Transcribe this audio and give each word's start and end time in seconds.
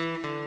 Então, 0.00 0.39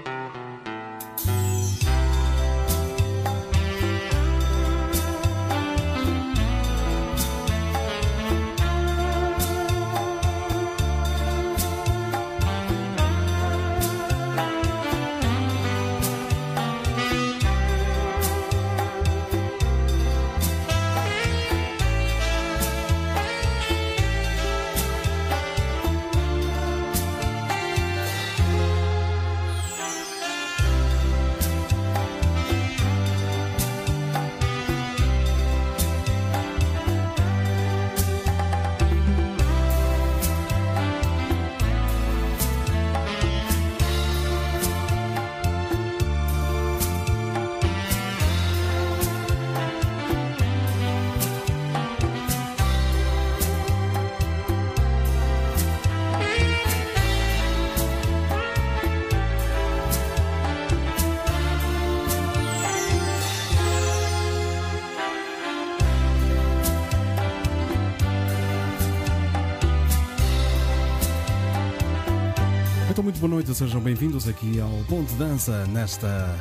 muito 73.14 73.20
boa 73.20 73.30
noite, 73.36 73.54
sejam 73.54 73.80
bem-vindos 73.80 74.28
aqui 74.28 74.60
ao 74.60 74.72
Ponto 74.90 75.08
de 75.08 75.16
Dança 75.16 75.68
nesta 75.68 76.36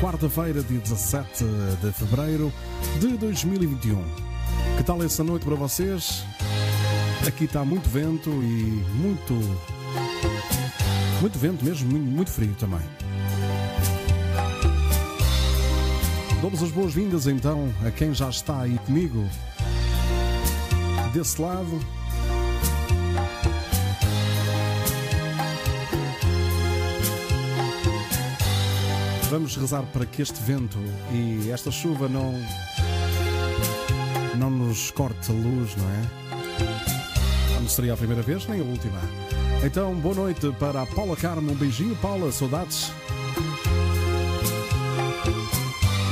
quarta-feira, 0.00 0.64
dia 0.64 0.80
17 0.80 1.44
de 1.80 1.92
fevereiro 1.92 2.52
de 2.98 3.16
2021. 3.18 4.02
Que 4.76 4.82
tal 4.82 5.00
essa 5.04 5.22
noite 5.22 5.44
para 5.44 5.54
vocês? 5.54 6.24
Aqui 7.24 7.44
está 7.44 7.64
muito 7.64 7.88
vento 7.88 8.30
e 8.30 8.84
muito. 8.96 9.34
Muito 11.20 11.38
vento 11.38 11.64
mesmo, 11.64 11.88
muito, 11.88 12.04
muito 12.04 12.30
frio 12.32 12.54
também. 12.58 12.82
Damos 16.42 16.60
as 16.64 16.70
boas-vindas 16.72 17.28
então 17.28 17.72
a 17.86 17.92
quem 17.92 18.12
já 18.12 18.28
está 18.28 18.62
aí 18.62 18.76
comigo 18.86 19.24
desse 21.12 21.40
lado. 21.40 21.97
Vamos 29.30 29.56
rezar 29.56 29.82
para 29.92 30.06
que 30.06 30.22
este 30.22 30.42
vento 30.42 30.78
e 31.12 31.50
esta 31.50 31.70
chuva 31.70 32.08
não 32.08 32.32
não 34.38 34.50
nos 34.50 34.90
corte 34.90 35.30
a 35.30 35.34
luz, 35.34 35.76
não 35.76 35.84
é? 35.90 37.60
Não 37.60 37.68
seria 37.68 37.92
a 37.92 37.96
primeira 37.96 38.22
vez 38.22 38.46
nem 38.46 38.60
a 38.60 38.64
última. 38.64 38.98
Então, 39.62 39.94
boa 39.96 40.14
noite 40.14 40.50
para 40.58 40.82
a 40.82 40.86
Paula 40.86 41.14
Carmo. 41.14 41.52
Um 41.52 41.54
beijinho, 41.54 41.94
Paula, 41.96 42.32
saudades. 42.32 42.90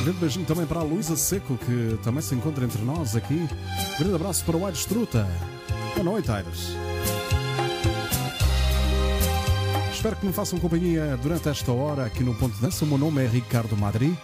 Um 0.00 0.04
grande 0.04 0.18
beijinho 0.18 0.44
também 0.44 0.66
para 0.66 0.80
a 0.80 0.82
Luísa 0.82 1.16
Seco, 1.16 1.56
que 1.56 1.98
também 2.02 2.20
se 2.20 2.34
encontra 2.34 2.64
entre 2.64 2.82
nós 2.82 3.16
aqui. 3.16 3.48
Um 3.94 3.98
grande 3.98 4.14
abraço 4.16 4.44
para 4.44 4.56
o 4.56 4.66
Aires 4.66 4.84
Truta. 4.84 5.26
Boa 5.94 6.04
noite, 6.04 6.30
Aires. 6.30 6.85
Espero 9.96 10.14
que 10.14 10.26
me 10.26 10.32
façam 10.32 10.58
companhia 10.58 11.16
durante 11.22 11.48
esta 11.48 11.72
hora 11.72 12.04
aqui 12.04 12.22
no 12.22 12.34
Ponto 12.34 12.54
de 12.54 12.60
Dança. 12.60 12.84
O 12.84 12.88
meu 12.88 12.98
nome 12.98 13.24
é 13.24 13.26
Ricardo 13.26 13.74
Madri. 13.78 14.16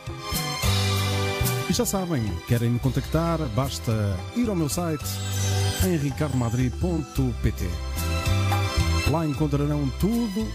E 1.68 1.72
já 1.72 1.86
sabem, 1.86 2.22
querem 2.46 2.68
me 2.68 2.78
contactar, 2.78 3.38
basta 3.56 4.14
ir 4.36 4.50
ao 4.50 4.54
meu 4.54 4.68
site 4.68 5.02
em 5.86 5.96
ricardomadri.pt. 5.96 7.64
Lá 9.10 9.26
encontrarão 9.26 9.90
tudo, 9.98 10.46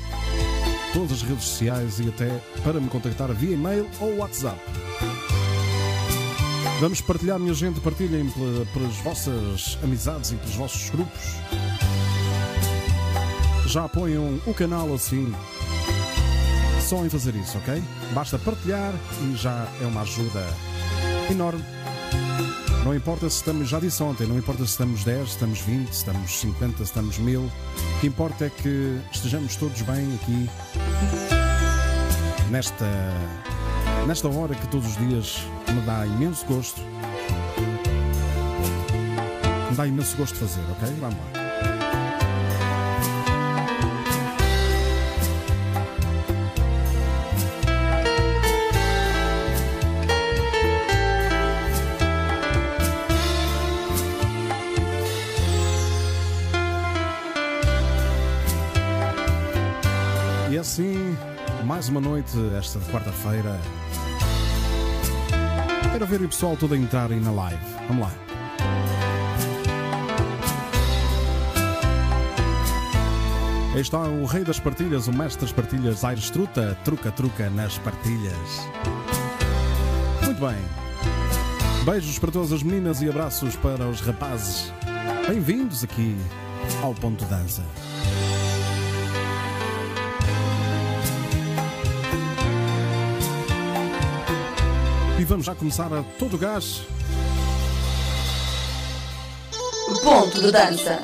todas 0.93 1.13
as 1.13 1.23
redes 1.23 1.45
sociais 1.45 1.99
e 1.99 2.09
até 2.09 2.29
para 2.63 2.79
me 2.79 2.87
contactar 2.87 3.33
via 3.33 3.55
e-mail 3.55 3.89
ou 3.99 4.17
WhatsApp. 4.17 4.61
Vamos 6.79 7.01
partilhar, 7.01 7.39
minha 7.39 7.55
gente, 7.55 7.79
partilhem 7.79 8.31
pelas 8.71 8.95
vossas 8.97 9.79
amizades 9.83 10.31
e 10.31 10.35
pelos 10.35 10.55
vossos 10.55 10.91
grupos 10.91 11.23
já 13.67 13.83
apoiam 13.83 14.39
o 14.45 14.53
canal 14.53 14.93
assim. 14.93 15.33
Só 16.81 17.05
em 17.05 17.09
fazer 17.09 17.35
isso, 17.35 17.57
ok? 17.57 17.83
Basta 18.13 18.39
partilhar 18.39 18.93
e 19.23 19.35
já 19.35 19.67
é 19.81 19.85
uma 19.85 20.01
ajuda 20.01 20.47
enorme. 21.29 21.63
Não 22.85 22.95
importa 22.95 23.29
se 23.29 23.37
estamos, 23.37 23.67
já 23.67 23.79
disse 23.79 24.01
ontem, 24.01 24.25
não 24.25 24.37
importa 24.37 24.63
se 24.63 24.71
estamos 24.71 25.03
10, 25.03 25.27
se 25.27 25.33
estamos 25.33 25.59
20, 25.59 25.87
se 25.87 25.93
estamos 25.93 26.39
50, 26.39 26.77
se 26.77 26.83
estamos 26.83 27.17
1000. 27.17 27.41
O 27.41 27.51
que 27.99 28.07
importa 28.07 28.45
é 28.45 28.49
que 28.49 29.01
estejamos 29.11 29.57
todos 29.57 29.81
bem 29.81 30.15
aqui 30.15 30.49
nesta, 32.49 32.85
nesta 34.07 34.29
hora 34.29 34.55
que 34.55 34.67
todos 34.67 34.87
os 34.87 34.97
dias 34.97 35.41
me 35.73 35.81
dá 35.81 36.07
imenso 36.07 36.45
gosto. 36.45 36.79
Me 39.69 39.75
dá 39.75 39.85
imenso 39.85 40.15
gosto 40.15 40.35
de 40.35 40.39
fazer, 40.39 40.61
ok? 40.71 40.87
Vamos 41.01 41.17
lá. 41.17 41.36
Mais 61.87 61.89
uma 61.89 62.01
noite, 62.01 62.37
esta 62.57 62.79
quarta-feira. 62.91 63.59
Quero 65.91 66.05
ver 66.05 66.21
o 66.21 66.27
pessoal 66.27 66.57
todo 66.57 66.73
a 66.73 66.77
entrar 66.77 67.11
aí 67.11 67.19
na 67.19 67.31
live. 67.31 67.61
Vamos 67.87 68.07
lá. 68.07 68.13
Aí 73.73 73.81
está 73.81 73.99
o 73.99 74.25
rei 74.25 74.43
das 74.43 74.59
partilhas, 74.59 75.07
o 75.07 75.13
mestre 75.13 75.45
das 75.45 75.53
partilhas, 75.53 76.03
Aires 76.03 76.29
Truta, 76.29 76.77
truca-truca 76.83 77.49
nas 77.51 77.77
partilhas. 77.77 78.67
Muito 80.23 80.41
bem. 80.41 80.57
Beijos 81.85 82.19
para 82.19 82.31
todas 82.31 82.51
as 82.51 82.63
meninas 82.63 83.01
e 83.01 83.09
abraços 83.09 83.55
para 83.55 83.87
os 83.87 84.01
rapazes. 84.01 84.73
Bem-vindos 85.27 85.83
aqui 85.83 86.17
ao 86.81 86.93
Ponto 86.93 87.23
Dança. 87.25 87.63
E 95.19 95.23
vamos 95.23 95.45
já 95.45 95.55
começar 95.55 95.91
a 95.91 96.03
todo 96.19 96.37
gás. 96.37 96.81
Ponto 100.03 100.41
de 100.41 100.51
dança. 100.51 101.01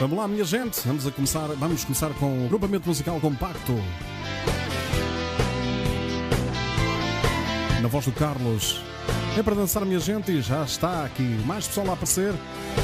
Vamos 0.00 0.16
lá, 0.16 0.26
minha 0.26 0.44
gente. 0.44 0.80
Vamos 0.86 1.06
a 1.06 1.10
começar, 1.10 1.48
vamos 1.48 1.84
começar 1.84 2.10
com 2.14 2.46
o 2.46 2.48
grupamento 2.48 2.88
musical 2.88 3.20
compacto. 3.20 3.74
Na 7.82 7.88
voz 7.88 8.06
do 8.06 8.12
Carlos. 8.12 8.80
É 9.36 9.42
para 9.42 9.54
dançar, 9.54 9.84
minha 9.84 10.00
gente, 10.00 10.30
e 10.30 10.40
já 10.40 10.62
está 10.62 11.04
aqui 11.04 11.22
mais 11.46 11.66
pessoal 11.66 11.90
a 11.90 11.92
aparecer. 11.92 12.34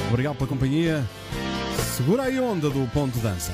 Obrigado 0.08 0.36
pela 0.36 0.48
companhia. 0.48 1.04
Segura 1.96 2.24
aí 2.24 2.38
a 2.38 2.42
onda 2.42 2.68
do 2.68 2.86
ponto 2.92 3.14
de 3.14 3.20
dança. 3.20 3.52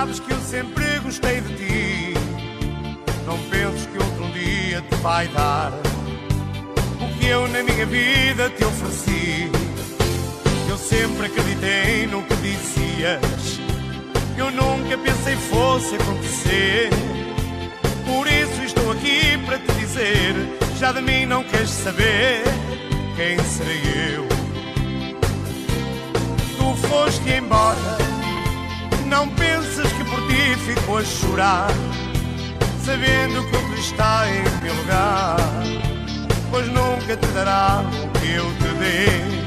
Sabes 0.00 0.18
que 0.18 0.32
eu 0.32 0.40
sempre 0.40 0.98
gostei 1.00 1.42
de 1.42 1.56
ti. 1.56 2.14
Não 3.26 3.36
penses 3.50 3.84
que 3.84 3.98
outro 3.98 4.32
dia 4.32 4.80
te 4.80 4.94
vai 5.02 5.28
dar 5.28 5.72
o 7.02 7.18
que 7.18 7.26
eu 7.26 7.46
na 7.48 7.62
minha 7.62 7.84
vida 7.84 8.48
te 8.48 8.64
ofereci. 8.64 9.50
Eu 10.70 10.78
sempre 10.78 11.26
acreditei 11.26 12.06
no 12.06 12.22
que 12.22 12.34
dizias. 12.36 13.60
Eu 14.38 14.50
fosse 15.50 15.96
acontecer. 15.96 16.88
Por 18.06 18.26
isso 18.26 18.62
estou 18.64 18.92
aqui 18.92 19.36
para 19.44 19.58
te 19.58 19.72
dizer: 19.80 20.34
já 20.78 20.92
de 20.92 21.02
mim 21.02 21.26
não 21.26 21.44
queres 21.44 21.68
saber 21.68 22.42
quem 23.16 23.38
serei 23.44 24.14
eu. 24.14 24.26
Tu 26.56 26.88
foste 26.88 27.30
embora, 27.30 27.99
que 30.64 30.74
por 30.74 30.74
ti 30.74 30.74
fico 30.74 30.98
a 30.98 31.04
chorar, 31.04 31.70
sabendo 32.84 33.42
que 33.50 33.56
o 33.56 33.74
que 33.74 33.80
está 33.80 34.26
em 34.28 34.42
meu 34.62 34.74
lugar, 34.74 35.36
pois 36.50 36.66
nunca 36.68 37.16
te 37.16 37.26
dará 37.28 37.82
o 37.82 38.18
que 38.18 38.32
eu 38.32 38.44
te 38.58 38.68
dei. 38.78 39.40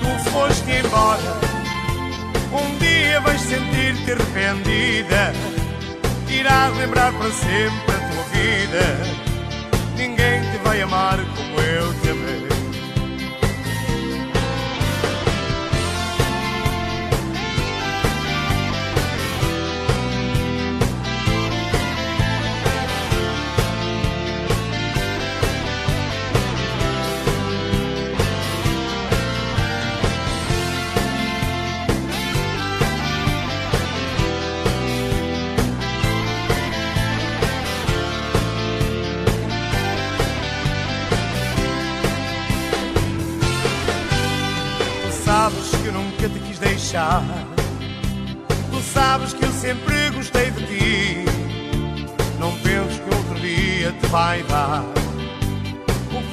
Tu 0.00 0.30
foste 0.30 0.70
embora. 0.70 1.46
Um 2.52 2.78
dia 2.78 3.20
vais 3.20 3.40
sentir-te 3.40 4.12
arrependida 4.12 5.32
Irás 6.28 6.74
lembrar 6.76 7.12
para 7.12 7.30
sempre 7.32 7.94
a 7.94 7.98
tua 8.08 8.24
vida 8.32 8.84
Ninguém 9.96 10.40
te 10.40 10.58
vai 10.64 10.80
amar 10.80 11.18
como 11.36 11.60
eu 11.60 11.92
te 12.00 12.10
amei 12.10 12.25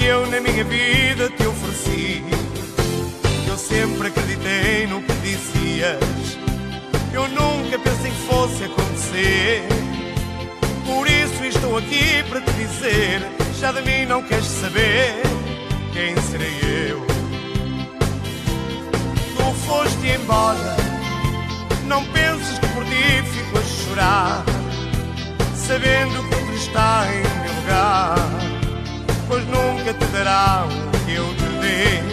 que 0.03 0.07
eu 0.07 0.27
na 0.27 0.41
minha 0.41 0.65
vida 0.65 1.29
te 1.29 1.47
ofereci. 1.47 2.21
Eu 3.47 3.57
sempre 3.57 4.09
acreditei 4.09 4.85
no 4.87 5.01
que 5.01 5.13
dizias. 5.21 6.37
Eu 7.13 7.25
nunca 7.29 7.79
pensei 7.79 8.11
que 8.11 8.27
fosse 8.27 8.65
acontecer. 8.65 9.63
Por 10.85 11.07
isso 11.07 11.45
estou 11.45 11.77
aqui 11.77 12.21
para 12.29 12.41
te 12.41 12.51
dizer: 12.51 13.21
já 13.57 13.71
de 13.71 13.81
mim 13.83 14.05
não 14.05 14.21
queres 14.23 14.45
saber 14.45 15.21
quem 15.93 16.17
serei 16.23 16.89
eu. 16.89 17.05
Tu 19.37 19.55
foste 19.65 20.07
embora. 20.07 20.75
Não 21.85 22.03
penses 22.07 22.59
que 22.59 22.67
por 22.67 22.83
ti 22.83 23.23
fico 23.31 23.57
a 23.57 23.61
chorar, 23.61 24.43
sabendo 25.55 26.27
que 26.27 26.35
outro 26.35 26.55
está 26.55 27.05
em 27.07 27.21
meu 27.43 27.53
lugar, 27.61 28.52
pois 29.33 29.47
nunca 29.47 29.91
te 29.95 30.05
dará 30.11 30.63
o 30.67 31.05
que 31.05 31.15
eu 31.15 31.25
te 31.33 31.45
dei. 31.59 32.03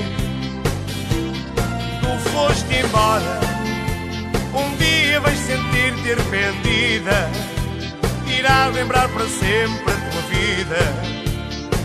Tu 2.00 2.31
foste 2.31 2.76
embora. 2.76 3.40
Um 4.55 4.75
dia 4.76 5.20
vais 5.20 5.38
sentir-te 5.38 6.12
arrependida, 6.12 7.31
irás 8.26 8.75
lembrar 8.75 9.06
para 9.11 9.28
sempre 9.28 9.93
a 9.93 10.11
tua 10.11 10.22
vida. 10.31 10.78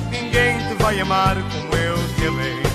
Ninguém 0.10 0.58
te 0.70 0.82
vai 0.82 1.02
amar 1.02 1.36
como 1.36 1.76
eu 1.76 1.98
te 2.16 2.28
amei. 2.28 2.75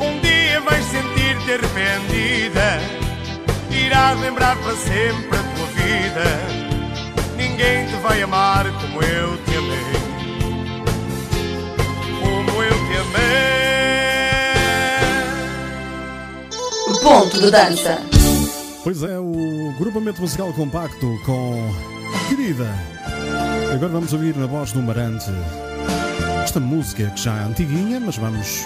Um 0.00 0.20
dia 0.20 0.60
vais 0.60 0.84
sentir-te 0.84 1.52
arrependida. 1.52 2.80
Irás 3.70 4.20
lembrar 4.20 4.56
para 4.56 4.76
sempre 4.76 5.38
a 5.38 5.42
tua 5.54 5.66
vida. 5.66 6.24
Ninguém 7.36 7.86
te 7.86 7.96
vai 8.02 8.22
amar 8.22 8.66
como 8.80 9.02
eu 9.02 9.36
te 9.44 9.56
amei. 9.56 9.92
Como 12.20 12.62
eu 12.62 12.70
te 12.70 12.96
amei. 12.96 13.40
Ponto 17.02 17.40
de 17.40 17.50
dança. 17.50 17.98
Pois 18.82 19.02
é, 19.02 19.18
o 19.18 19.74
grupamento 19.78 20.20
musical 20.20 20.52
compacto 20.52 21.18
com 21.24 21.72
Querida. 22.28 22.68
Agora 23.72 23.92
vamos 23.92 24.12
ouvir 24.12 24.36
na 24.36 24.46
voz 24.46 24.72
do 24.72 24.82
Marante 24.82 25.30
esta 26.50 26.58
música 26.58 27.06
que 27.10 27.22
já 27.22 27.36
é 27.36 27.44
antiguinha, 27.44 28.00
mas 28.00 28.16
vamos 28.16 28.64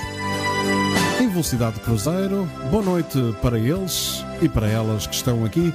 em 1.21 1.29
velocidade 1.29 1.75
de 1.75 1.81
cruzeiro. 1.81 2.49
Boa 2.71 2.83
noite 2.83 3.19
para 3.43 3.59
eles 3.59 4.25
e 4.41 4.49
para 4.49 4.67
elas 4.67 5.07
que 5.07 5.14
estão 5.14 5.45
aqui 5.45 5.71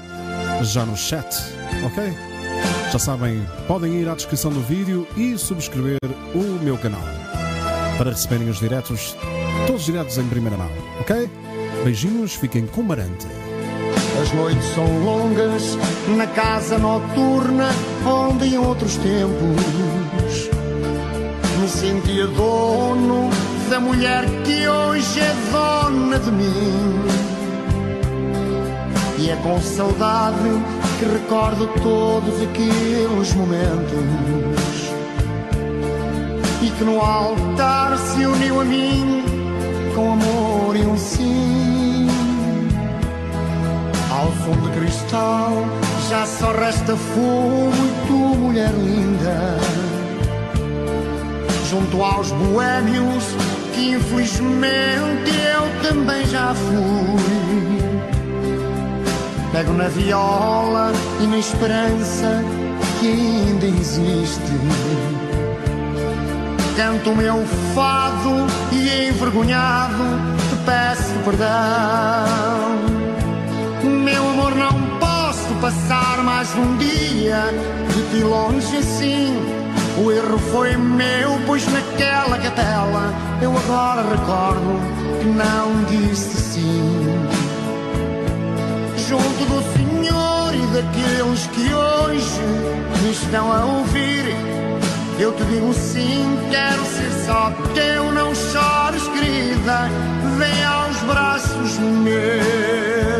já 0.63 0.87
no 0.87 0.97
chat, 0.97 1.27
ok? 1.85 2.11
Já 2.91 2.97
sabem, 2.97 3.45
podem 3.67 3.93
ir 4.01 4.09
à 4.09 4.15
descrição 4.15 4.51
do 4.51 4.59
vídeo 4.59 5.07
e 5.15 5.37
subscrever 5.37 5.99
o 6.33 6.63
meu 6.63 6.79
canal 6.79 7.03
para 7.95 8.09
receberem 8.09 8.49
os 8.49 8.57
diretos, 8.57 9.15
todos 9.67 9.85
diretos 9.85 10.17
em 10.17 10.27
primeira 10.27 10.57
mão, 10.57 10.71
ok? 10.99 11.29
Beijinhos, 11.83 12.33
fiquem 12.33 12.65
com 12.65 12.81
Marante. 12.81 13.27
As 14.19 14.33
noites 14.33 14.65
são 14.73 15.05
longas 15.05 15.77
na 16.17 16.25
casa 16.25 16.79
noturna, 16.79 17.69
onde 18.03 18.47
em 18.47 18.57
outros 18.57 18.95
tempos 18.95 19.98
me 21.59 21.67
sentia 21.67 22.25
dono 22.27 23.29
da 23.69 23.79
mulher 23.79 24.25
que 24.45 24.67
hoje 24.67 25.19
é 25.19 25.35
dona 25.51 26.17
de 26.17 26.31
mim. 26.31 27.05
E 29.17 29.29
é 29.29 29.35
com 29.37 29.59
saudade 29.61 30.37
que 30.97 31.05
recordo 31.05 31.67
todos 31.83 32.41
aqueles 32.41 33.33
momentos 33.33 33.99
e 36.61 36.69
que 36.69 36.83
no 36.83 37.01
altar 37.01 37.97
se 37.97 38.25
uniu 38.25 38.61
a 38.61 38.65
mim 38.65 39.23
com 39.95 40.13
amor 40.13 40.75
e 40.77 40.85
um 40.85 40.97
sim. 40.97 42.07
Ao 44.09 44.27
som 44.27 44.61
de 44.61 44.79
cristal 44.79 45.65
já 46.09 46.25
só 46.25 46.51
resta 46.53 46.95
fumo 46.95 47.71
e 47.73 48.07
tu, 48.07 48.13
mulher 48.13 48.71
linda. 48.71 49.88
Junto 51.69 52.03
aos 52.03 52.31
boêmios 52.31 53.25
que 53.75 53.91
infelizmente 53.91 55.31
eu 55.53 55.87
também 55.87 56.25
já 56.25 56.51
fui. 56.55 57.79
Pego 59.51 59.73
na 59.73 59.87
viola 59.87 60.91
e 61.21 61.27
na 61.27 61.37
esperança 61.37 62.43
que 62.99 63.07
ainda 63.07 63.67
existe. 63.67 64.51
Canto 66.75 67.11
o 67.11 67.15
meu 67.15 67.45
fado 67.75 68.47
e 68.71 69.09
envergonhado 69.09 70.03
te 70.49 70.55
peço 70.65 71.13
perdão. 71.23 71.47
Meu 73.83 74.27
amor, 74.27 74.55
não 74.55 74.97
posso 74.97 75.53
passar 75.61 76.23
mais 76.23 76.49
um 76.55 76.77
dia 76.77 77.43
de 77.93 78.09
ti 78.09 78.23
longe 78.23 78.75
assim. 78.75 79.59
O 80.01 80.11
erro 80.13 80.39
foi 80.51 80.77
meu, 80.77 81.37
pois 81.45 81.67
naquela 81.67 82.37
capela 82.37 83.13
eu 83.41 83.51
agora 83.51 84.01
recordo 84.01 84.79
que 85.19 85.25
não 85.25 85.83
disse 85.89 86.37
sim. 86.37 87.27
Junto 89.09 89.45
do 89.45 89.61
Senhor 89.73 90.55
e 90.55 90.65
daqueles 90.73 91.47
que 91.47 91.73
hoje 91.73 92.41
me 93.03 93.11
estão 93.11 93.51
a 93.51 93.65
ouvir, 93.65 94.23
eu 95.19 95.33
te 95.33 95.43
digo 95.43 95.73
sim, 95.73 96.39
quero 96.49 96.85
ser 96.85 97.11
só 97.25 97.51
teu, 97.73 98.09
não 98.13 98.33
chores, 98.33 99.05
querida, 99.09 99.89
vem 100.37 100.63
aos 100.63 100.97
braços 101.01 101.77
meus. 101.77 103.18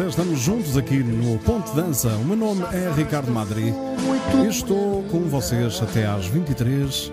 É, 0.00 0.06
estamos 0.06 0.38
juntos 0.38 0.76
aqui 0.76 1.02
no 1.02 1.38
Ponto 1.38 1.74
Dança. 1.74 2.08
O 2.08 2.24
meu 2.24 2.36
nome 2.36 2.62
é 2.72 2.92
Ricardo 2.94 3.32
Madri 3.32 3.74
e 4.34 4.46
estou 4.46 5.02
com 5.04 5.22
vocês 5.22 5.80
até 5.82 6.06
às 6.06 6.28
23h30. 6.30 7.10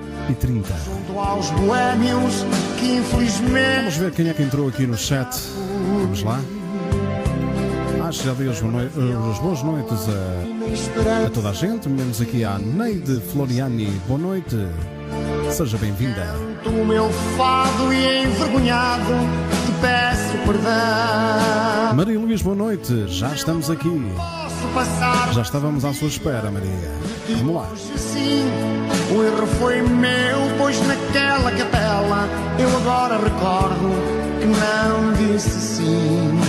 Junto 0.85 1.19
aos 1.19 1.49
boémios 1.51 2.45
que 2.79 2.97
infelizmente 2.97 3.77
Vamos 3.77 3.97
ver 3.97 4.11
quem 4.11 4.29
é 4.29 4.33
que 4.33 4.43
entrou 4.43 4.67
aqui 4.67 4.85
no 4.85 4.95
chat. 4.95 5.35
Vamos 6.01 6.21
lá. 6.21 6.39
Acho 8.07 8.19
que 8.19 8.25
já 8.27 8.33
dei 8.33 8.49
as, 8.49 8.59
boas 8.59 9.63
noites 9.63 10.07
a, 10.07 11.25
a 11.25 11.29
toda 11.31 11.49
a 11.49 11.53
gente, 11.53 11.89
menos 11.89 12.21
aqui 12.21 12.43
à 12.43 12.59
Neide 12.59 13.19
Floriani. 13.31 13.89
Boa 14.07 14.19
noite. 14.19 14.55
Seja 15.49 15.77
bem-vinda. 15.77 16.54
O 16.69 16.85
meu 16.85 17.09
fado 17.37 17.93
e 17.93 18.23
envergonhado 18.23 19.13
te 19.65 19.71
peço 19.81 20.37
perdão. 20.45 21.93
Maria 21.95 22.19
Luís, 22.19 22.41
boa 22.41 22.55
noite. 22.55 23.07
Já 23.07 23.33
estamos 23.33 23.69
aqui. 23.69 24.11
Já 25.31 25.41
estávamos 25.41 25.85
à 25.85 25.93
sua 25.93 26.07
espera, 26.07 26.49
Maria. 26.51 26.91
Vamos 27.37 27.55
lá. 27.55 27.69
sim. 27.95 28.45
O 29.15 29.23
erro 29.23 29.47
foi 29.59 29.81
meu, 29.81 30.37
pois 30.57 30.79
naquela 30.87 31.51
capela 31.51 32.27
eu 32.57 32.77
agora 32.77 33.17
recordo 33.17 33.89
que 34.39 34.45
não 34.45 35.13
disse 35.13 35.49
sim. 35.49 36.39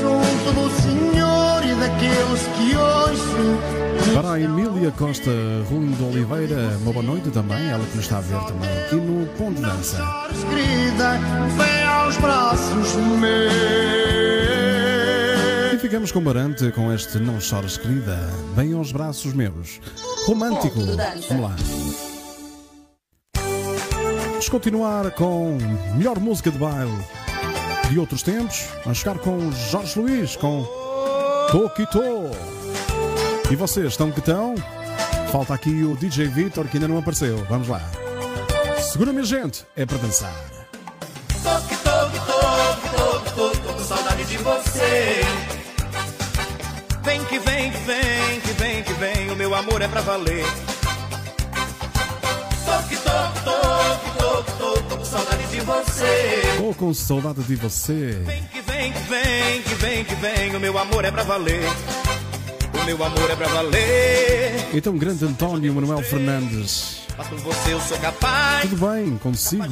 Junto 0.00 0.52
do 0.52 0.70
Senhor 0.82 1.64
e 1.64 1.74
daqueles 1.74 2.42
que 2.56 2.76
hoje 2.76 3.99
Para 4.14 4.32
a 4.32 4.40
Emília 4.40 4.90
Costa 4.90 5.30
Ruim 5.68 5.92
de 5.92 6.02
Oliveira, 6.02 6.76
uma 6.82 6.92
boa 6.92 7.04
noite 7.04 7.30
também, 7.30 7.68
ela 7.68 7.84
que 7.84 7.96
nos 7.96 8.04
está 8.04 8.18
a 8.18 8.20
ver 8.20 8.40
também 8.44 8.68
aqui 8.78 8.96
no 8.96 9.26
Ponto 9.34 9.54
de 9.54 9.62
Dança. 9.62 9.96
chores, 9.96 10.44
querida, 10.44 11.18
vem 11.56 11.84
aos 11.86 12.16
braços 12.16 12.96
meus. 13.20 13.52
E 15.72 15.78
ficamos 15.78 16.10
com 16.10 16.20
Barante 16.20 16.70
com 16.72 16.92
este 16.92 17.18
Não 17.18 17.40
Chores 17.40 17.76
Querida, 17.76 18.18
bem 18.56 18.72
aos 18.72 18.90
braços 18.90 19.32
meus. 19.32 19.80
Romântico, 20.26 20.80
vamos 21.28 21.42
lá. 21.42 21.56
Vamos 24.30 24.48
continuar 24.48 25.10
com 25.12 25.56
melhor 25.96 26.18
música 26.18 26.50
de 26.50 26.58
baile 26.58 26.98
de 27.90 27.98
outros 27.98 28.22
tempos. 28.22 28.66
Vamos 28.82 28.98
ficar 28.98 29.18
com 29.18 29.52
Jorge 29.52 29.98
Luís, 29.98 30.36
com 30.36 30.66
Toquito. 31.50 32.00
E 33.50 33.56
vocês 33.56 33.86
estão 33.86 34.12
que 34.12 34.20
estão? 34.20 34.54
Falta 35.32 35.52
aqui 35.54 35.82
o 35.82 35.96
DJ 35.96 36.28
Vitor 36.28 36.68
que 36.68 36.76
ainda 36.76 36.86
não 36.86 36.98
apareceu. 36.98 37.44
Vamos 37.48 37.66
lá. 37.66 37.82
Segura 38.80 39.12
minha 39.12 39.24
gente, 39.24 39.66
é 39.74 39.84
para 39.84 39.98
dançar. 39.98 40.32
Toque, 41.42 41.76
toque, 41.76 42.18
toque, 42.26 42.88
toque, 42.96 43.34
toque, 43.34 43.58
tô 43.58 43.72
com 43.72 43.84
saudade 43.84 44.24
de 44.24 44.36
você. 44.36 45.20
Vem 47.02 47.24
que 47.24 47.38
vem, 47.40 47.72
que 47.72 47.78
vem, 47.78 48.40
que 48.40 48.52
vem, 48.52 48.82
que 48.84 48.92
vem, 48.92 49.30
o 49.32 49.36
meu 49.36 49.52
amor 49.52 49.82
é 49.82 49.88
pra 49.88 50.00
valer. 50.00 50.44
Toque, 52.64 52.96
toque, 52.98 53.40
toque, 53.44 54.18
toque, 54.18 54.52
toque, 54.58 54.88
tô 54.88 54.96
com 54.96 55.04
saudade 55.04 55.46
de 55.48 55.60
você. 55.60 56.42
Tô 56.56 56.74
com 56.74 56.94
saudade 56.94 57.42
de 57.42 57.56
você. 57.56 58.22
Vem 58.24 58.44
que 58.44 58.60
vem, 58.60 58.92
que 58.92 59.02
vem, 59.08 59.62
que 59.62 59.74
vem, 59.74 60.04
que 60.04 60.14
vem, 60.14 60.54
o 60.54 60.60
meu 60.60 60.78
amor 60.78 61.04
é 61.04 61.10
pra 61.10 61.24
valer. 61.24 61.64
O 62.80 62.84
meu 62.84 63.04
amor 63.04 63.30
é 63.30 63.36
pra 63.36 63.48
valer. 63.48 64.68
Então, 64.72 64.96
grande 64.96 65.24
António 65.24 65.74
Manuel 65.74 66.02
Fernandes. 66.02 67.00
Você 67.44 67.98
Tudo 68.62 68.86
bem 68.88 69.18
consigo? 69.18 69.64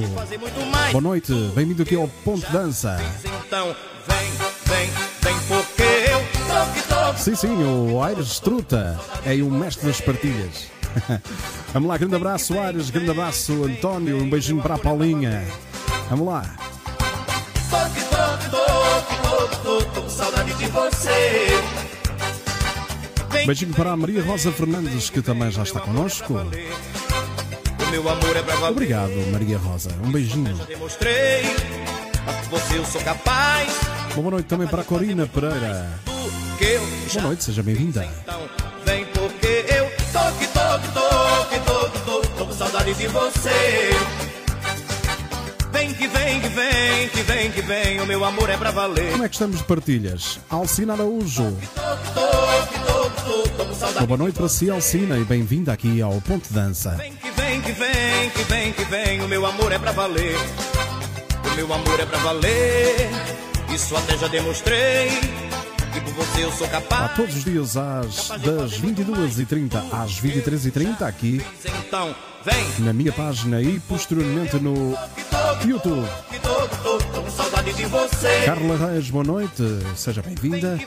Boa 0.93 1.01
noite, 1.01 1.33
bem-vindo 1.55 1.83
aqui 1.83 1.95
ao 1.95 2.07
Ponto 2.25 2.47
Dança. 2.53 2.99
Então, 3.47 3.75
vem, 4.07 4.31
vem, 4.67 4.91
vem, 5.23 5.35
porque 5.49 5.83
eu 5.83 6.19
toque, 6.47 6.89
toque. 6.89 7.21
Sim, 7.21 7.35
sim, 7.35 7.65
o 7.65 8.03
Aires 8.03 8.39
Truta 8.39 9.01
é 9.25 9.33
o 9.43 9.51
mestre 9.51 9.87
das 9.87 10.01
partilhas. 10.01 10.67
Vamos 11.73 11.89
lá, 11.89 11.97
grande 11.97 12.17
abraço, 12.17 12.59
Aires, 12.59 12.91
grande 12.91 13.11
abraço, 13.11 13.65
António, 13.65 14.23
um 14.23 14.29
beijinho 14.29 14.61
para 14.61 14.75
a 14.75 14.79
Paulinha. 14.79 15.43
Vamos 16.11 16.27
lá. 16.27 16.43
Toque, 17.71 18.01
toque, 18.11 18.51
toque, 18.51 19.57
toque, 19.63 19.93
toque, 19.95 20.11
saudade 20.11 20.53
de 20.55 20.67
você. 20.67 21.47
Beijinho 23.47 23.75
para 23.75 23.93
a 23.93 23.97
Maria 23.97 24.23
Rosa 24.23 24.53
Fernandes, 24.53 25.11
que 25.11 25.23
também 25.23 25.51
já 25.51 25.63
está 25.63 25.81
connosco. 25.81 26.35
É. 26.39 27.09
Obrigado, 28.69 29.13
Maria 29.33 29.59
Rosa. 29.59 29.91
Um 30.05 30.13
beijinho. 30.13 30.55
Uma 34.07 34.15
boa 34.15 34.31
noite 34.33 34.47
também 34.47 34.69
para 34.69 34.83
a 34.83 34.85
Corina 34.85 35.27
Pereira. 35.27 35.89
Boa 37.13 37.23
noite, 37.23 37.45
seja 37.45 37.63
bem-vinda. 37.63 38.07
Então, 38.23 38.41
vem 38.85 39.07
porque 39.07 39.65
eu 39.69 39.91
toque, 40.13 40.47
toque, 40.49 40.89
toque, 40.89 41.59
toque, 41.61 41.99
toque, 42.05 42.29
tô 42.37 42.47
com 42.47 42.53
saudade 42.53 42.93
de 42.95 43.07
você. 43.07 43.91
Vem 45.73 45.95
que 45.95 46.09
vem, 46.09 46.41
que 46.41 46.49
vem, 46.49 47.09
que 47.09 47.23
vem, 47.23 47.53
que 47.53 47.63
vem, 47.63 48.01
o 48.01 48.07
meu 48.07 48.25
amor 48.25 48.51
é 48.51 48.57
pra 48.57 48.71
valer. 48.71 49.13
Como 49.13 49.25
é 49.25 49.29
que 49.29 49.35
estamos 49.35 49.59
de 49.59 49.65
partilhas? 49.65 50.41
Alcina 50.51 50.95
Araújo. 50.95 51.45
Toque, 51.45 51.67
toque, 51.75 52.15
toque, 52.15 52.78
boa 54.07 54.17
noite 54.17 54.37
para 54.37 54.49
si, 54.49 54.71
Alcina, 54.71 55.19
e 55.19 55.25
bem-vinda 55.25 55.73
aqui 55.73 56.01
ao 56.01 56.21
Ponto 56.21 56.53
Dança. 56.53 56.91
Vem 56.93 57.13
que 57.13 57.31
vem, 57.33 57.61
que 57.61 57.73
vem, 57.73 58.31
que 58.31 58.43
vem, 58.45 58.73
que 58.73 58.85
vem, 58.85 59.21
o 59.23 59.29
meu 59.29 59.45
amor 59.45 59.73
é 59.73 59.79
pra 59.79 59.91
valer. 59.93 60.37
O 61.51 61.55
meu 61.57 61.73
amor 61.73 61.99
é 62.01 62.07
pra 62.07 62.19
valer. 62.19 63.11
Isso 63.75 63.97
até 63.97 64.17
já 64.17 64.29
demonstrei. 64.29 65.09
Que 65.93 66.01
por 66.01 66.13
você 66.15 66.45
eu 66.45 66.53
sou 66.53 66.69
capaz. 66.69 67.17
todos 67.17 67.35
os 67.37 67.45
dias 67.45 67.77
às 67.77 68.29
das 68.29 68.81
22h30 68.81 69.83
às 69.93 70.21
23h30 70.21 71.03
aqui 71.03 71.43
Então, 71.65 72.15
vem. 72.45 72.65
na 72.85 72.93
minha 72.93 73.13
página 73.13 73.61
e 73.61 73.81
posteriormente 73.81 74.57
no 74.57 74.97
YouTube. 75.67 76.07
Saudade 77.69 77.75
de 77.75 77.87
você. 77.87 78.43
Carla 78.45 78.77
Reis, 78.77 79.11
boa 79.11 79.25
noite, 79.25 79.63
seja 79.97 80.23
bem-vinda. 80.23 80.79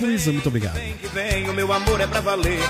Luísa, 0.00 0.32
muito 0.32 0.48
obrigado. 0.48 0.74
Vem 0.74 0.92
que 0.94 1.08
vem, 1.08 1.48
o 1.48 1.54
meu 1.54 1.72
amor 1.72 2.00
é 2.00 2.06
pra 2.06 2.20
valer. 2.20 2.60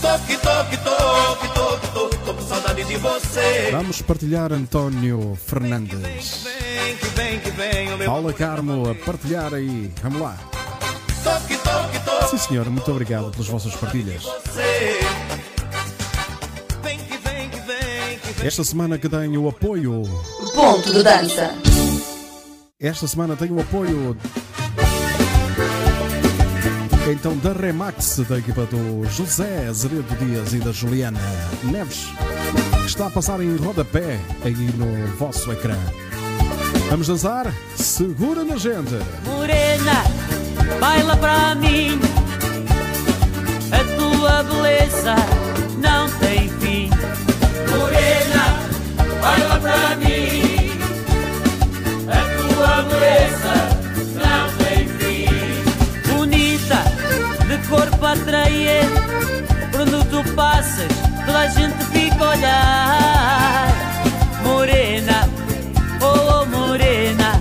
Toque, 0.00 0.36
toque, 0.36 0.76
toque, 0.78 1.48
toque, 1.54 1.88
toque, 1.88 2.18
tô 2.18 2.34
com 2.34 2.42
saudade 2.42 2.84
de 2.84 2.96
você. 2.96 3.68
Vamos 3.72 4.02
partilhar 4.02 4.52
António 4.52 5.36
Fernandes. 5.46 6.44
Vem 6.44 6.96
que 6.96 7.06
vem, 7.08 7.40
que 7.40 7.50
vem, 7.50 7.92
o 7.92 7.98
meu 7.98 8.06
Paula 8.06 8.32
Carmo 8.32 8.90
a 8.90 8.94
partilhar 8.94 9.52
aí. 9.54 9.90
Vamos 10.02 10.20
lá. 10.20 10.38
toque, 11.24 11.56
toque, 11.58 11.98
toque, 12.04 12.30
Sim, 12.30 12.38
senhora, 12.38 12.70
muito 12.70 12.90
obrigado 12.90 13.30
pelas 13.30 13.46
vossas 13.46 13.74
partilhas. 13.74 14.22
você. 14.22 15.00
Esta 18.42 18.62
semana 18.62 18.96
que 18.98 19.08
tenho 19.08 19.42
o 19.42 19.48
apoio. 19.48 20.02
Ponto 20.54 20.92
de 20.92 21.02
dança. 21.02 21.52
Esta 22.80 23.06
semana 23.08 23.34
tenho 23.34 23.56
o 23.56 23.60
apoio. 23.60 24.16
Então, 27.10 27.36
da 27.38 27.52
Remax, 27.52 28.20
da 28.28 28.38
equipa 28.38 28.64
do 28.66 29.04
José 29.10 29.66
Azeredo 29.66 30.14
Dias 30.16 30.52
e 30.52 30.58
da 30.58 30.70
Juliana 30.70 31.18
Neves, 31.64 32.06
que 32.82 32.86
está 32.86 33.06
a 33.06 33.10
passar 33.10 33.40
em 33.40 33.56
rodapé 33.56 34.20
aí 34.44 34.54
no 34.54 35.06
vosso 35.16 35.50
ecrã. 35.50 35.76
Vamos 36.90 37.08
dançar? 37.08 37.52
Segura 37.74 38.44
na 38.44 38.56
gente! 38.56 38.94
Morena, 39.24 40.04
baila 40.78 41.16
pra 41.16 41.54
mim. 41.56 41.98
A 43.72 43.96
tua 43.96 44.42
beleza 44.44 45.16
não 45.80 46.08
tem 46.18 46.48
fim. 46.60 46.90
Baila 49.28 49.60
pra 49.60 49.96
mim. 49.96 50.70
A 52.08 52.20
tua 52.38 52.82
beleza 52.84 53.54
não 54.24 54.44
tem 54.56 54.88
fim. 54.88 56.12
Bonita, 56.14 56.82
de 57.46 57.68
corpo 57.68 58.06
atraente. 58.06 58.88
Por 59.70 59.80
onde 59.82 60.04
tu 60.06 60.34
passas, 60.34 60.88
toda 61.26 61.40
a 61.40 61.48
gente 61.48 61.84
fica 61.92 62.24
a 62.24 62.28
olhar. 62.30 63.68
Morena, 64.42 65.28
oh 66.00 66.46
morena. 66.46 67.40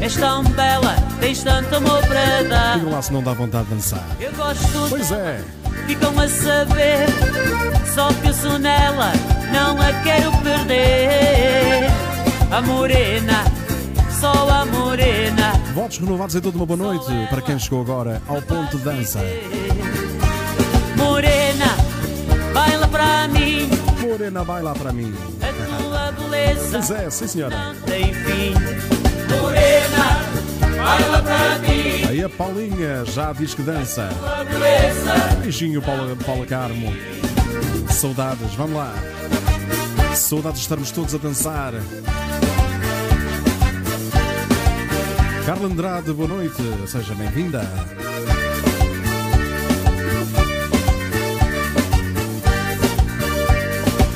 És 0.00 0.16
tão 0.16 0.42
bela, 0.42 0.96
tens 1.20 1.44
tanto 1.44 1.76
amor 1.76 2.04
para 2.08 2.42
dar. 2.42 2.78
Digam 2.78 2.92
lá 2.92 3.02
se 3.02 3.12
não 3.12 3.22
dá 3.22 3.32
vontade 3.32 3.66
de 3.68 3.74
dançar. 3.76 4.04
Eu 4.18 4.32
gosto 4.32 4.88
Pois 4.90 5.12
é, 5.12 5.40
ficam 5.86 6.18
a 6.18 6.28
saber. 6.28 7.06
Só 7.94 8.08
penso 8.14 8.58
nela, 8.58 9.12
não 9.52 9.80
a 9.80 9.92
quero 10.02 10.32
perder. 10.38 11.90
A 12.50 12.60
morena, 12.60 13.44
só 14.20 14.32
a 14.48 14.64
morena. 14.66 15.52
votos 15.74 15.98
renovados 15.98 16.34
e 16.34 16.40
toda 16.40 16.56
uma 16.56 16.66
boa 16.66 16.76
noite 16.76 17.06
para 17.30 17.40
quem 17.40 17.58
chegou 17.58 17.80
agora 17.80 18.20
ao 18.28 18.40
ponto 18.42 18.76
de 18.76 18.84
dança. 18.84 19.20
Morena, 20.96 21.76
baila 22.52 22.88
pra 22.88 23.28
mim. 23.28 23.68
Morena, 24.00 24.44
baila 24.44 24.74
para 24.74 24.92
mim. 24.92 25.14
A 25.40 25.82
tua 25.82 26.12
beleza 26.12 26.78
Pois 26.78 26.90
é, 26.90 27.10
sim 27.10 27.26
senhora. 27.26 27.74
tem 27.86 28.12
fim. 28.12 28.54
Morena, 29.40 30.18
para. 30.76 31.52
Aí 32.08 32.22
a 32.22 32.28
Paulinha 32.28 33.04
já 33.06 33.32
diz 33.32 33.54
que 33.54 33.62
dança. 33.62 34.08
Beijinho, 35.40 35.80
Paula, 35.80 36.14
Paula 36.26 36.44
Carmo. 36.44 36.92
Saudades, 37.90 38.52
vamos 38.54 38.76
lá. 38.76 38.92
Saudades 40.14 40.58
de 40.60 40.62
estarmos 40.64 40.90
todos 40.90 41.14
a 41.14 41.18
dançar. 41.18 41.72
Carla 45.46 45.66
Andrade, 45.66 46.12
boa 46.12 46.28
noite, 46.28 46.62
seja 46.86 47.14
bem-vinda. 47.14 47.62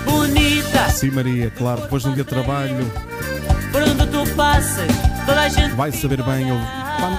Bonita, 0.04 0.88
Sim, 0.90 1.10
Maria, 1.10 1.50
claro, 1.50 1.82
depois 1.82 2.02
de 2.02 2.08
um 2.08 2.14
dia 2.14 2.24
de 2.24 2.28
trabalho, 2.30 2.90
por 3.72 3.82
onde 3.82 4.06
tu 4.06 4.34
passas, 4.34 4.90
toda 5.24 5.40
a 5.42 5.48
gente 5.48 5.74
vai 5.74 5.92
saber 5.92 6.22
bem, 6.22 6.46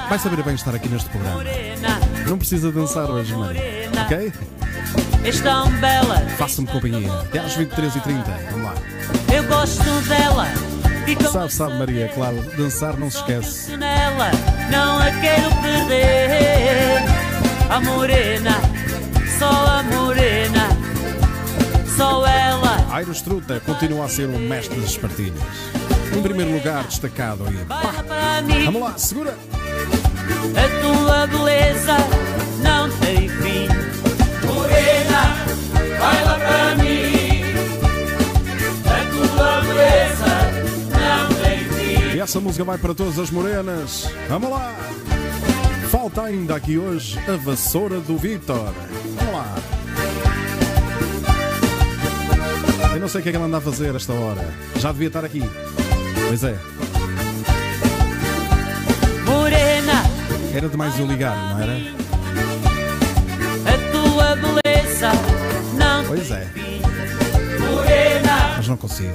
vai- 0.09 0.19
saber 0.19 0.43
bem 0.43 0.55
estar 0.55 0.73
aqui 0.75 0.87
neste 0.89 1.09
programa. 1.09 1.43
Não 2.27 2.37
precisa 2.37 2.71
dançar 2.71 3.09
hoje, 3.09 3.33
Maria. 3.35 3.89
Ok? 4.05 4.33
És 5.27 5.41
tão 5.41 5.69
bela. 5.79 6.19
Faça-me 6.37 6.67
companhia. 6.67 7.11
Até 7.11 7.39
às 7.39 7.57
23h30. 7.57 8.23
Vamos 8.49 8.65
lá. 8.65 8.73
Eu 9.33 9.43
gosto 9.43 9.83
dela. 10.07 10.47
Sabe, 11.31 11.53
sabe, 11.53 11.77
Maria, 11.77 12.09
claro, 12.09 12.41
dançar 12.57 12.97
não 12.97 13.09
se 13.09 13.17
esquece. 13.17 13.77
Nela, 13.77 14.31
não 14.69 14.99
a 14.99 15.11
quero 15.11 15.49
perder. 15.61 17.03
A 17.69 17.79
morena, 17.81 18.51
só 19.37 19.49
a 19.49 19.83
morena, 19.83 20.67
só 21.95 22.25
ela. 22.25 22.87
Airo 22.91 23.11
Struta 23.13 23.61
continua 23.65 24.05
a 24.05 24.09
ser 24.09 24.27
o 24.27 24.37
mestre 24.37 24.79
das 24.79 24.97
partilhas. 24.97 25.41
Em 26.13 26.21
primeiro 26.21 26.51
lugar, 26.51 26.83
destacado 26.85 27.45
aí. 27.47 28.63
Vamos 28.65 28.81
lá, 28.81 28.97
segura! 28.97 29.37
a 30.55 30.81
tua 30.81 31.27
beleza 31.27 31.97
não 32.63 32.89
tem 32.99 33.29
fim. 33.29 33.76
E 42.13 42.19
essa 42.19 42.39
música 42.39 42.63
vai 42.63 42.77
para 42.77 42.95
todas 42.95 43.19
as 43.19 43.29
morenas. 43.29 44.11
Vamos 44.27 44.49
lá! 44.49 44.75
Falta 45.91 46.23
ainda 46.23 46.55
aqui 46.55 46.77
hoje 46.77 47.19
a 47.29 47.35
vassoura 47.37 47.99
do 47.99 48.17
Vitor. 48.17 48.73
Vamos 49.15 49.33
lá! 49.33 49.55
Eu 52.93 52.99
não 52.99 53.07
sei 53.07 53.19
o 53.19 53.23
que 53.23 53.29
é 53.29 53.31
que 53.31 53.37
ele 53.37 53.45
anda 53.45 53.57
a 53.57 53.61
fazer 53.61 53.93
esta 53.95 54.13
hora. 54.13 54.51
Já 54.77 54.91
devia 54.91 55.07
estar 55.07 55.23
aqui. 55.23 55.43
Pois 56.27 56.43
é, 56.43 56.57
Morena, 59.25 60.03
era 60.53 60.67
demais 60.67 60.97
eu 60.99 61.05
ligar, 61.05 61.35
não 61.53 61.61
era? 61.61 61.73
a 63.65 63.91
tua 63.91 64.35
beleza 64.35 65.11
não 65.77 66.03
Pois 66.05 66.31
é, 66.31 66.47
mas 68.57 68.67
não 68.67 68.77
consigo. 68.77 69.13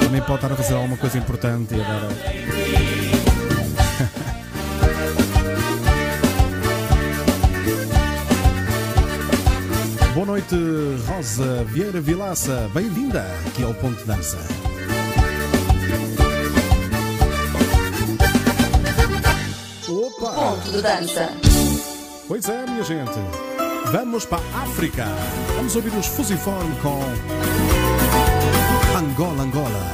Também 0.00 0.20
pode 0.22 0.34
estar 0.36 0.52
a 0.52 0.56
fazer 0.56 0.74
alguma 0.74 0.96
coisa 0.96 1.18
importante 1.18 1.74
e 1.74 1.80
agora. 1.80 2.08
Boa 10.14 10.26
noite, 10.26 10.56
Rosa 11.06 11.64
Vieira 11.64 12.00
Vilaça. 12.00 12.68
Bem-vinda 12.74 13.24
aqui 13.46 13.62
ao 13.62 13.72
Ponto 13.74 13.96
de 13.98 14.04
Dança. 14.04 14.38
Opa! 19.88 20.32
Ponto 20.32 20.70
de 20.70 20.82
dança. 20.82 21.30
Pois 22.28 22.48
é, 22.48 22.66
minha 22.66 22.84
gente. 22.84 23.49
Vamos 23.92 24.24
para 24.24 24.40
a 24.54 24.62
África. 24.62 25.04
Vamos 25.56 25.74
ouvir 25.74 25.92
os 25.94 26.06
Fusiform 26.06 26.70
com 26.80 27.02
Angola, 28.96 29.42
Angola. 29.42 29.92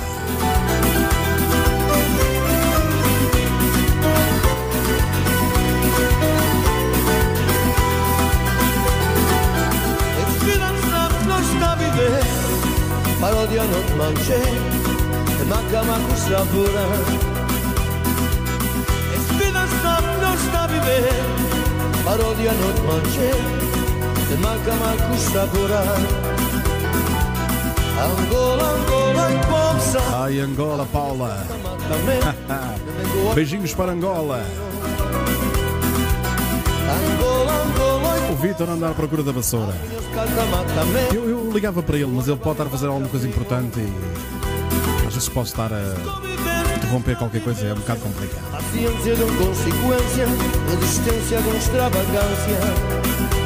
Esperança 10.28 11.08
que 11.18 11.24
não 11.26 11.40
está 11.40 11.72
a 11.72 11.76
viver 11.76 12.24
Paródia 13.18 13.62
não 13.64 13.82
te 13.82 13.92
manche 13.94 14.40
Macama 15.48 15.98
com 16.06 16.16
sabura 16.16 16.86
Esperança 19.16 20.02
que 20.02 20.20
não 20.20 20.34
está 20.34 20.64
a 20.64 20.66
viver 20.66 21.08
Paródia 22.04 22.52
não 22.52 22.72
te 22.74 22.80
manche 22.82 23.75
Ai, 30.24 30.40
Angola, 30.40 30.86
Paula. 30.92 31.46
Beijinhos 33.34 33.72
para 33.74 33.92
Angola. 33.92 34.44
O 38.30 38.34
Vitor 38.34 38.68
anda 38.68 38.90
à 38.90 38.94
procura 38.94 39.22
da 39.22 39.32
vassoura. 39.32 39.72
Eu, 41.14 41.28
eu 41.28 41.52
ligava 41.52 41.82
para 41.82 41.96
ele, 41.96 42.10
mas 42.12 42.26
ele 42.26 42.36
pode 42.38 42.54
estar 42.54 42.64
a 42.64 42.70
fazer 42.70 42.86
alguma 42.88 43.08
coisa 43.08 43.28
importante 43.28 43.78
e 43.78 45.06
às 45.06 45.14
vezes 45.14 45.28
posso 45.28 45.52
estar 45.52 45.70
a 45.72 46.76
interromper 46.76 47.16
qualquer 47.16 47.42
coisa, 47.42 47.66
é 47.66 47.72
um 47.72 47.76
bocado 47.76 48.00
complicado. 48.00 48.42
A 48.54 48.60
ciência 48.72 49.14
de 49.14 49.22
consequência, 49.36 50.26
resistência 50.70 51.38
uma 51.38 51.56
extravagância. 51.56 53.45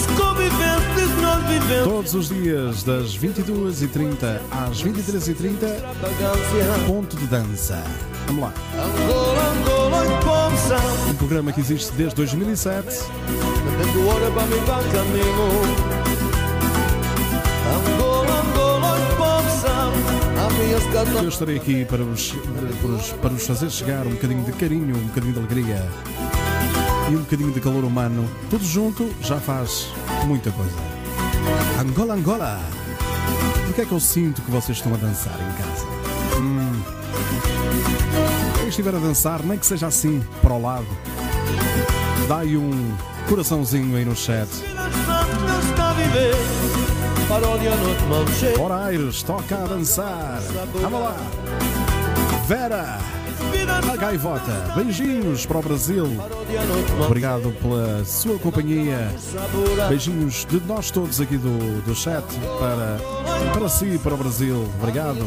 És 0.00 0.06
convivente 0.06 0.94
que 0.94 1.20
nós 1.20 1.44
vivemos. 1.44 1.84
Todos 1.84 2.14
os 2.14 2.28
dias, 2.30 2.82
das 2.84 3.18
22h30 3.18 4.40
às 4.50 4.82
23h30, 4.82 5.64
Extravagância. 5.64 6.86
ponto 6.86 7.16
de 7.16 7.26
dança. 7.26 7.84
Vamos 8.26 8.44
lá. 8.44 8.54
Um 11.10 11.14
programa 11.16 11.52
que 11.52 11.60
existe 11.60 11.92
desde 11.92 12.14
2007. 12.14 13.04
Dando 13.78 14.08
hora 14.08 14.30
para 14.30 14.46
me 14.46 14.56
para 14.62 14.82
caminho. 14.84 15.50
Angola, 17.76 18.40
Angola 18.40 18.96
e 18.96 19.16
Pomsa. 19.16 19.70
A 20.40 20.50
minha 20.54 21.22
Eu 21.22 21.28
estarei 21.28 21.56
aqui 21.56 21.84
para 21.84 22.02
vos, 22.02 22.32
para, 22.32 22.88
vos, 22.88 23.12
para 23.12 23.30
vos 23.30 23.46
fazer 23.46 23.70
chegar 23.70 24.06
um 24.06 24.10
bocadinho 24.10 24.44
de 24.44 24.52
carinho, 24.52 24.96
um 24.96 25.06
bocadinho 25.08 25.34
de 25.34 25.38
alegria 25.40 26.39
e 27.10 27.16
um 27.16 27.20
bocadinho 27.20 27.52
de 27.52 27.60
calor 27.60 27.84
humano. 27.84 28.28
Tudo 28.48 28.64
junto 28.64 29.10
já 29.20 29.40
faz 29.40 29.88
muita 30.26 30.50
coisa. 30.52 30.76
Angola, 31.80 32.14
Angola! 32.14 32.60
Porquê 33.66 33.82
é 33.82 33.84
que 33.84 33.92
eu 33.92 34.00
sinto 34.00 34.40
que 34.42 34.50
vocês 34.50 34.78
estão 34.78 34.94
a 34.94 34.96
dançar 34.96 35.34
em 35.34 35.62
casa? 35.62 35.86
Hum. 36.40 36.82
Quem 38.58 38.68
estiver 38.68 38.94
a 38.94 38.98
dançar, 38.98 39.42
nem 39.42 39.58
que 39.58 39.66
seja 39.66 39.88
assim, 39.88 40.24
para 40.40 40.52
o 40.52 40.62
lado, 40.62 40.86
dá-lhe 42.28 42.56
um 42.56 42.94
coraçãozinho 43.28 43.96
aí 43.96 44.04
no 44.04 44.14
chat. 44.14 44.48
Aires, 48.72 49.22
toca 49.22 49.56
a 49.56 49.66
dançar. 49.66 50.40
Vamos 50.80 51.00
lá! 51.00 51.16
Vera! 52.46 53.19
A 53.68 53.96
gaivota, 53.96 54.72
beijinhos 54.74 55.44
para 55.44 55.58
o 55.58 55.62
Brasil. 55.62 56.06
Obrigado 57.04 57.52
pela 57.60 58.04
sua 58.04 58.38
companhia. 58.38 59.12
Beijinhos 59.88 60.46
de 60.48 60.60
nós 60.66 60.90
todos 60.90 61.20
aqui 61.20 61.36
do, 61.36 61.82
do 61.82 61.94
chat 61.94 62.24
para, 62.58 62.98
para 63.52 63.68
si 63.68 63.94
e 63.94 63.98
para 63.98 64.14
o 64.14 64.16
Brasil. 64.16 64.68
Obrigado. 64.78 65.24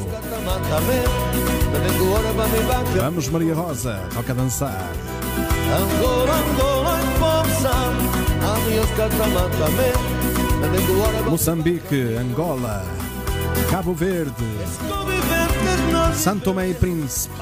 Vamos, 2.98 3.30
Maria 3.30 3.54
Rosa, 3.54 4.00
toca 4.14 4.34
dançar. 4.34 4.90
Moçambique, 11.30 12.16
Angola, 12.20 12.86
Cabo 13.70 13.94
Verde, 13.94 14.46
Santo 16.16 16.46
Tomé 16.46 16.70
e 16.70 16.74
Príncipe 16.74 17.34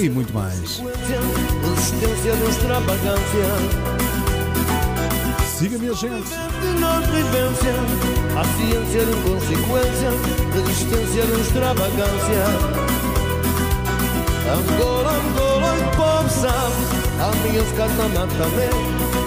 e 0.00 0.08
muito 0.08 0.32
mais. 0.32 0.82
Siga, 5.58 5.78
minha 5.78 5.94
gente. 5.94 6.32
A 8.36 8.44
ciência 8.56 9.06
de 9.06 9.14
consequência 9.22 10.10
Resistência 10.52 11.22
de 11.24 11.40
extravagância 11.40 12.44
Angola, 14.52 15.12
Angola 15.12 15.76
e 15.78 15.96
Pomsa 15.96 16.50
A 17.20 17.30
minha 17.46 17.62
escada 17.62 17.92
também 18.36 18.70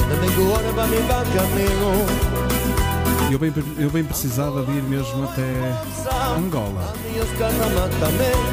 Também 0.09 0.29
que 0.29 0.41
hora 0.41 0.73
para 0.73 0.87
me 0.87 0.97
para 1.03 1.23
caminho 1.23 2.86
Eu 3.29 3.37
bem, 3.37 3.53
eu 3.77 3.89
bem 3.89 4.05
precisava 4.05 4.63
de 4.63 4.71
ir 4.71 4.83
mesmo 4.83 5.25
até 5.25 5.43
Angola. 6.37 6.93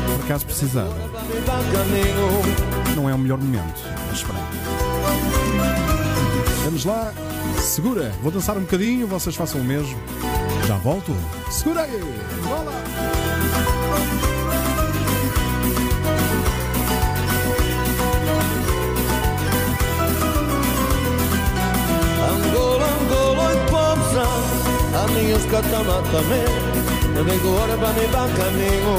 Por 0.06 0.24
acaso 0.24 0.44
precisava. 0.44 0.94
Não 2.96 3.08
é 3.08 3.14
o 3.14 3.18
melhor 3.18 3.38
momento, 3.38 3.80
mas. 4.08 4.24
Vamos 6.64 6.84
lá, 6.84 7.12
segura. 7.60 8.12
Vou 8.20 8.32
dançar 8.32 8.56
um 8.56 8.62
bocadinho, 8.62 9.06
vocês 9.06 9.36
façam 9.36 9.60
o 9.60 9.64
mesmo. 9.64 9.96
Já 10.66 10.76
volto. 10.78 11.14
Segura 11.50 11.82
aí. 11.82 12.00
Bola. 12.42 12.72
Angola, 22.28 22.86
Angola 22.86 23.54
e 23.54 23.70
pomsa 23.70 24.53
A 24.94 25.08
minha 25.08 25.36
escatama 25.36 26.02
também 26.10 26.44
Eu 27.16 27.24
digo 27.24 27.48
ora 27.54 27.76
para 27.76 27.92
me 27.92 28.06
dar 28.06 28.28
caminho 28.28 28.94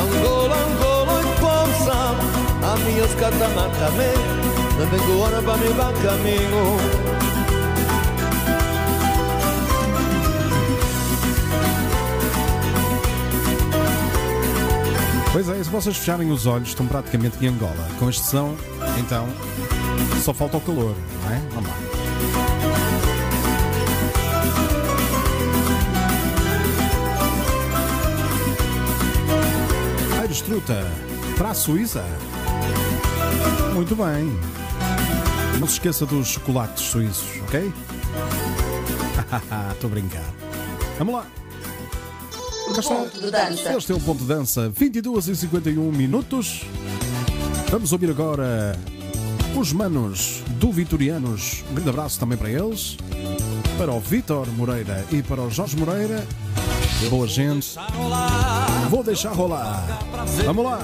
Angola, 0.00 0.56
Angola 0.56 1.20
e 1.20 1.40
pomsa 1.40 1.92
A 2.62 2.76
minha 2.76 3.04
escatama 3.04 3.68
também 3.78 4.14
Eu 4.78 4.86
digo 4.86 5.20
ora 5.20 5.42
para 5.42 5.56
me 5.56 5.72
dar 5.74 5.92
caminho 5.92 7.14
Pois 15.32 15.48
é, 15.48 15.64
se 15.64 15.68
vocês 15.68 15.96
fecharem 15.96 16.30
os 16.30 16.46
olhos, 16.46 16.68
estão 16.68 16.86
praticamente 16.86 17.44
em 17.44 17.48
Angola. 17.48 17.88
Com 17.98 18.08
exceção, 18.08 18.54
então, 19.00 19.26
só 20.22 20.32
falta 20.32 20.58
o 20.58 20.60
calor, 20.60 20.94
não 21.24 21.32
é? 21.32 21.42
Vamos 21.52 21.70
lá. 21.70 21.93
Aires 30.34 30.42
Truta, 30.42 30.84
para 31.38 31.50
a 31.50 31.54
Suíça. 31.54 32.04
Muito 33.72 33.94
bem. 33.94 34.36
Não 35.60 35.68
se 35.68 35.74
esqueça 35.74 36.04
dos 36.04 36.26
chocolates 36.26 36.82
suíços, 36.86 37.40
ok? 37.42 37.60
Estou 39.72 39.88
a 39.88 39.90
brincar. 39.90 40.34
Vamos 40.98 41.14
lá. 41.14 41.26
Está. 42.68 42.82
Ponto 42.82 43.20
de 43.20 43.30
dança. 43.30 43.76
Este 43.76 43.92
é 43.92 43.94
o 43.94 44.00
ponto 44.00 44.18
de 44.22 44.26
dança, 44.26 44.68
22 44.70 45.28
e 45.28 45.36
51 45.36 45.92
minutos. 45.92 46.62
Vamos 47.70 47.92
ouvir 47.92 48.10
agora 48.10 48.76
os 49.56 49.72
manos 49.72 50.42
do 50.58 50.72
Vitorianos. 50.72 51.62
Um 51.70 51.74
grande 51.74 51.90
abraço 51.90 52.18
também 52.18 52.36
para 52.36 52.50
eles. 52.50 52.96
Para 53.78 53.92
o 53.92 54.00
Vitor 54.00 54.48
Moreira 54.48 55.04
e 55.12 55.22
para 55.22 55.42
o 55.42 55.48
Jorge 55.48 55.76
Moreira. 55.76 56.26
Boa 57.10 57.26
gente. 57.26 57.76
Vou 58.90 59.02
deixar 59.02 59.32
rolar. 59.32 59.84
Vamos 60.44 60.64
lá. 60.64 60.80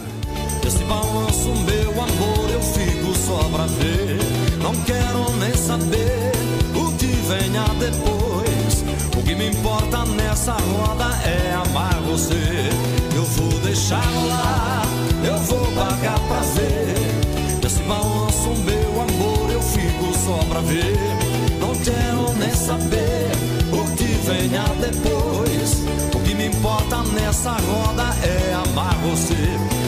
Esse 0.67 0.85
balanço, 0.85 1.49
meu 1.65 1.91
amor, 1.91 2.51
eu 2.53 2.63
fico 2.63 3.15
só 3.27 3.39
pra 3.49 3.65
ver. 3.67 4.19
Não 4.63 4.75
quero 4.83 5.31
nem 5.39 5.55
saber 5.55 6.33
o 6.75 6.93
que 6.97 7.07
venha 7.07 7.65
depois. 7.79 8.85
O 9.17 9.23
que 9.23 9.35
me 9.35 9.49
importa 9.49 10.05
nessa 10.05 10.53
roda 10.53 11.07
é 11.25 11.55
amar 11.67 12.01
você. 12.03 12.71
Eu 13.15 13.25
vou 13.25 13.61
deixar 13.61 14.05
lá, 14.29 14.83
eu 15.25 15.39
vou 15.39 15.67
pagar 15.73 16.19
pra 16.21 16.41
ver. 16.55 17.67
Esse 17.67 17.83
balanço, 17.83 18.49
meu 18.65 19.01
amor, 19.01 19.51
eu 19.51 19.63
fico 19.63 20.13
só 20.25 20.39
pra 20.49 20.61
ver. 20.61 21.30
Quero 21.79 22.35
nem 22.37 22.53
saber 22.53 23.31
o 23.73 23.97
que 23.97 24.05
venha 24.27 24.65
depois. 24.81 25.85
O 26.15 26.21
que 26.21 26.35
me 26.35 26.47
importa 26.47 27.03
nessa 27.15 27.53
roda 27.53 28.15
é 28.23 28.55
amar 28.55 28.95
você. 28.99 29.80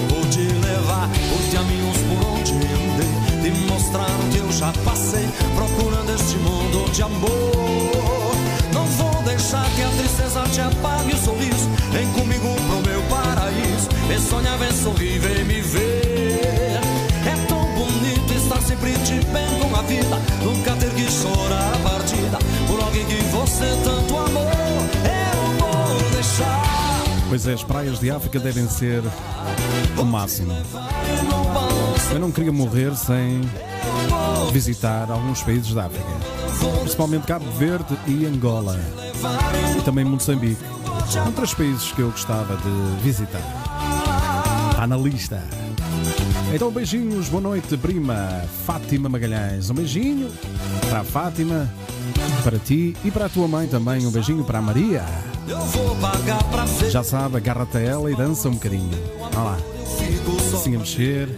Pois 27.33 27.47
é, 27.47 27.55
as 27.55 27.65
praias 27.65 27.99
de 27.99 28.11
África 28.11 28.39
devem 28.39 28.69
ser 28.69 29.03
o 29.97 30.05
máximo. 30.05 30.53
Eu 32.13 32.19
não 32.19 32.31
queria 32.31 32.53
morrer 32.53 32.95
sem 32.95 33.41
visitar 34.53 35.11
alguns 35.11 35.43
países 35.43 35.73
da 35.73 35.87
África, 35.87 36.05
principalmente 36.81 37.27
Cabo 37.27 37.51
Verde 37.53 37.97
e 38.07 38.27
Angola, 38.27 38.79
e 39.79 39.81
também 39.81 40.05
Moçambique. 40.05 40.63
Três 41.35 41.55
países 41.55 41.91
que 41.93 42.03
eu 42.03 42.11
gostava 42.11 42.55
de 42.55 43.03
visitar. 43.03 43.41
Está 44.73 44.87
na 44.87 44.99
lista. 44.99 45.43
Então, 46.53 46.71
beijinhos, 46.71 47.31
boa 47.31 47.41
noite, 47.41 47.79
prima 47.79 48.43
Fátima 48.67 49.09
Magalhães. 49.09 49.71
Um 49.71 49.75
beijinho 49.75 50.31
para 50.87 51.01
a 51.01 51.05
Fátima, 51.05 51.67
para 52.45 52.59
ti 52.59 52.95
e 53.03 53.11
para 53.11 53.25
a 53.25 53.29
tua 53.31 53.49
mãe 53.49 53.69
também. 53.69 54.07
Um 54.07 54.11
beijinho 54.11 54.45
para 54.45 54.59
a 54.59 54.63
Maria. 54.63 55.32
Eu 55.49 55.59
vou 55.59 55.97
pagar 55.97 56.43
pra 56.45 56.65
ver. 56.65 56.91
Já 56.91 57.03
sabe, 57.03 57.37
agarra-te 57.37 57.79
a 57.79 57.81
ela 57.81 58.11
e 58.11 58.15
dança 58.17 58.49
um 58.49 58.53
bocadinho. 58.53 58.91
Olha 59.21 59.39
lá, 59.39 59.59
assim 60.55 60.77
a 60.77 60.79
mexer. 60.79 61.29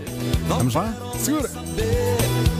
Vamos 0.49 0.75
lá? 0.75 0.95
Segura! 1.19 1.49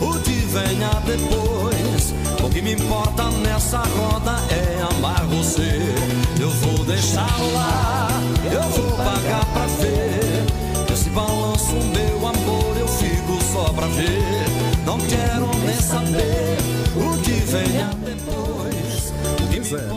o 0.01 0.19
que 0.21 0.31
venha 0.31 0.91
depois. 1.05 2.15
O 2.43 2.51
que 2.51 2.63
me 2.63 2.73
importa 2.73 3.31
nessa 3.31 3.79
roda 3.79 4.33
é 4.51 4.83
amar 4.97 5.25
você. 5.27 5.81
Eu 6.41 6.51
vou 6.51 6.85
deixar 6.85 7.37
lá, 7.55 8.09
eu 8.45 8.63
vou 8.71 8.93
pagar 8.93 9.45
pra 9.47 9.67
ver. 9.81 10.93
Esse 10.93 11.11
balanço, 11.11 11.75
meu 11.75 12.27
amor, 12.27 12.77
eu 12.79 12.89
fico 12.89 13.43
só 13.53 13.73
pra 13.73 13.87
ver. 13.89 14.45
Não 14.87 14.99
quero 14.99 15.47
nem 15.65 15.77
saber 15.77 16.59
o 16.97 17.19
que 17.19 17.33
venha 17.33 17.91
depois. 18.05 18.54
É, 19.77 19.89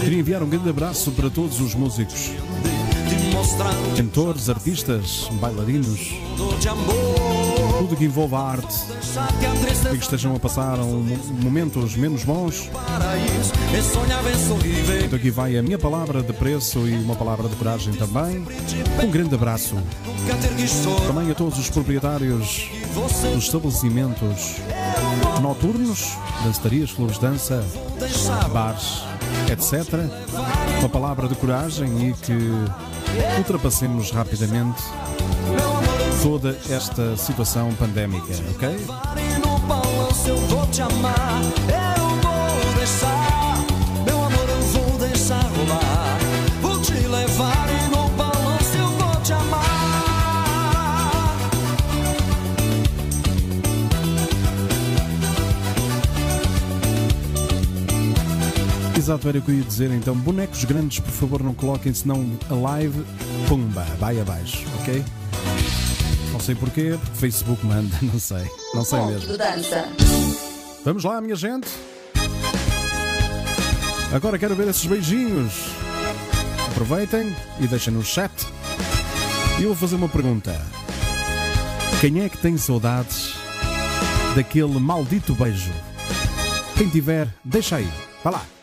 Queria 0.00 0.18
enviar 0.18 0.42
um 0.42 0.48
grande 0.48 0.68
abraço 0.68 1.12
para 1.12 1.30
todos 1.30 1.60
os 1.60 1.74
músicos, 1.74 2.30
cantores, 3.96 4.48
artistas, 4.48 5.28
bailarinos, 5.40 6.14
tudo 7.78 7.96
que 7.96 8.04
envolva 8.04 8.38
a 8.38 8.50
arte 8.52 8.74
e 9.92 9.96
que 9.96 10.04
estejam 10.04 10.34
a 10.34 10.38
passar 10.38 10.78
momentos 11.42 11.96
menos 11.96 12.24
bons. 12.24 12.70
Então 15.04 15.18
aqui 15.18 15.30
vai 15.30 15.56
a 15.56 15.62
minha 15.62 15.78
palavra 15.78 16.22
de 16.22 16.32
preço 16.32 16.86
e 16.88 16.94
uma 16.94 17.16
palavra 17.16 17.48
de 17.48 17.56
coragem 17.56 17.94
também. 17.94 18.44
Um 19.02 19.10
grande 19.10 19.34
abraço 19.34 19.76
também 21.06 21.30
a 21.30 21.34
todos 21.34 21.58
os 21.58 21.70
proprietários 21.70 22.68
dos 22.94 23.44
estabelecimentos 23.44 24.56
noturnos, 25.40 26.16
dançarias, 26.44 26.92
clubes 26.92 27.16
de 27.16 27.22
dança, 27.22 27.64
bares, 28.52 29.02
etc. 29.50 30.00
Uma 30.78 30.88
palavra 30.88 31.28
de 31.28 31.34
coragem 31.34 32.08
e 32.08 32.12
que 32.12 32.32
ultrapassemos 33.38 34.10
rapidamente 34.10 34.82
toda 36.22 36.56
esta 36.70 37.16
situação 37.16 37.72
pandémica, 37.74 38.32
ok? 38.54 38.76
Exato, 59.04 59.28
era 59.28 59.38
o 59.38 59.42
que 59.42 59.50
eu 59.50 59.56
ia 59.56 59.62
dizer 59.62 59.90
então. 59.90 60.16
Bonecos 60.16 60.64
grandes, 60.64 60.98
por 60.98 61.10
favor, 61.10 61.42
não 61.42 61.52
coloquem, 61.52 61.92
senão 61.92 62.26
a 62.48 62.54
live, 62.54 63.04
pumba, 63.46 63.84
vai 63.98 64.18
abaixo, 64.18 64.64
ok? 64.80 65.04
Não 66.32 66.40
sei 66.40 66.54
porquê, 66.54 66.98
porque 66.98 67.18
Facebook 67.18 67.66
manda, 67.66 67.94
não 68.00 68.18
sei, 68.18 68.50
não 68.72 68.82
sei 68.82 69.04
mesmo. 69.04 69.28
Vamos 70.86 71.04
lá, 71.04 71.20
minha 71.20 71.36
gente. 71.36 71.68
Agora 74.10 74.38
quero 74.38 74.54
ver 74.54 74.68
esses 74.68 74.86
beijinhos. 74.86 75.52
Aproveitem 76.70 77.36
e 77.60 77.66
deixem 77.66 77.92
no 77.92 78.02
chat. 78.02 78.32
E 79.58 79.64
eu 79.64 79.68
vou 79.68 79.76
fazer 79.76 79.96
uma 79.96 80.08
pergunta. 80.08 80.58
Quem 82.00 82.22
é 82.22 82.28
que 82.30 82.38
tem 82.38 82.56
saudades 82.56 83.34
daquele 84.34 84.78
maldito 84.78 85.34
beijo. 85.34 85.72
Quem 86.78 86.88
tiver, 86.88 87.28
deixa 87.44 87.76
aí. 87.76 87.88
Vá 88.24 88.30
lá. 88.30 88.53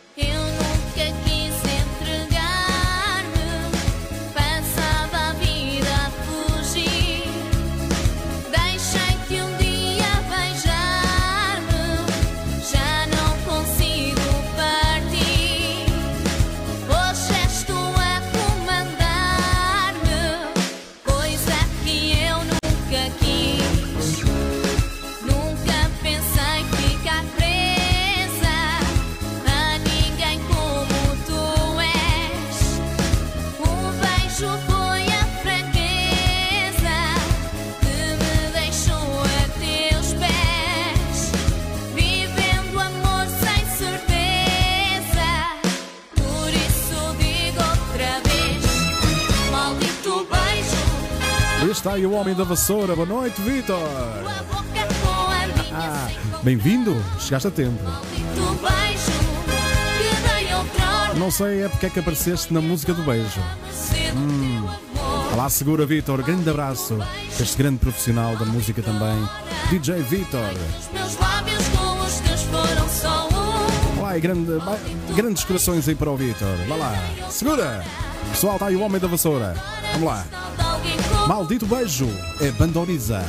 O 52.12 52.16
homem 52.16 52.36
da 52.36 52.44
vassoura. 52.44 52.94
Boa 52.94 53.08
noite, 53.08 53.42
Vitor. 53.42 53.78
Ah, 55.74 56.10
bem-vindo. 56.44 56.94
Chegaste 57.18 57.48
a 57.48 57.52
tempo. 57.52 57.82
Não 61.18 61.32
sei 61.32 61.64
é 61.64 61.70
porque 61.70 61.86
é 61.86 61.90
que 61.90 62.00
apareceste 62.00 62.54
na 62.54 62.60
música 62.60 62.94
do 62.94 63.02
beijo. 63.04 63.40
Hum. 64.16 64.68
Olá, 65.34 65.50
segura, 65.50 65.86
Vitor. 65.86 66.22
Grande 66.22 66.50
abraço. 66.50 66.98
Este 67.40 67.58
grande 67.58 67.78
profissional 67.80 68.36
da 68.36 68.46
música 68.46 68.82
também. 68.82 69.18
DJ 69.70 70.04
Vitor. 70.04 70.52
Olá, 73.98 74.18
e 74.18 74.20
grande, 74.20 74.52
grandes 75.16 75.46
corações 75.46 75.88
aí 75.88 75.96
para 75.96 76.12
o 76.12 76.18
Vitor. 76.18 76.58
Vá 76.68 76.76
lá. 76.76 76.94
Segura. 77.30 77.86
Pessoal, 78.32 78.56
está 78.56 78.68
aí 78.68 78.76
o 78.76 78.82
homem 78.82 79.00
da 79.00 79.08
vassoura. 79.08 79.56
Vamos 79.94 80.08
lá. 80.08 80.41
Maldito 81.32 81.66
beijo 81.66 82.10
é 82.42 82.52
Bandoriza. 82.52 83.24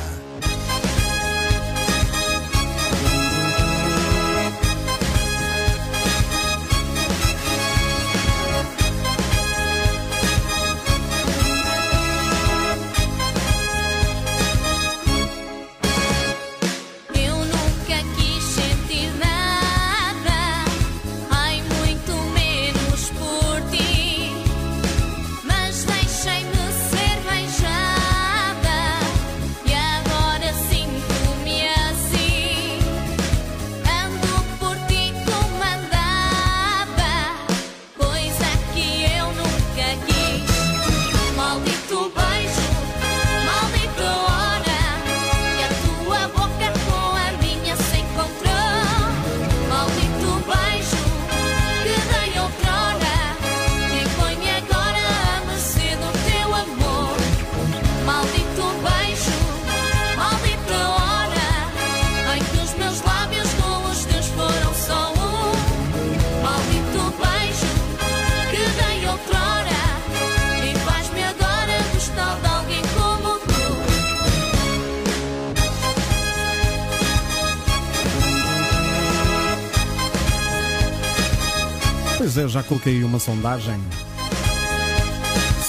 Coloquei 82.73 83.03
uma 83.03 83.19
sondagem. 83.19 83.79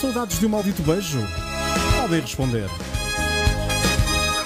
Saudades 0.00 0.38
de 0.38 0.46
um 0.46 0.48
maldito 0.48 0.82
beijo? 0.82 1.18
Podem 2.00 2.20
responder. 2.20 2.66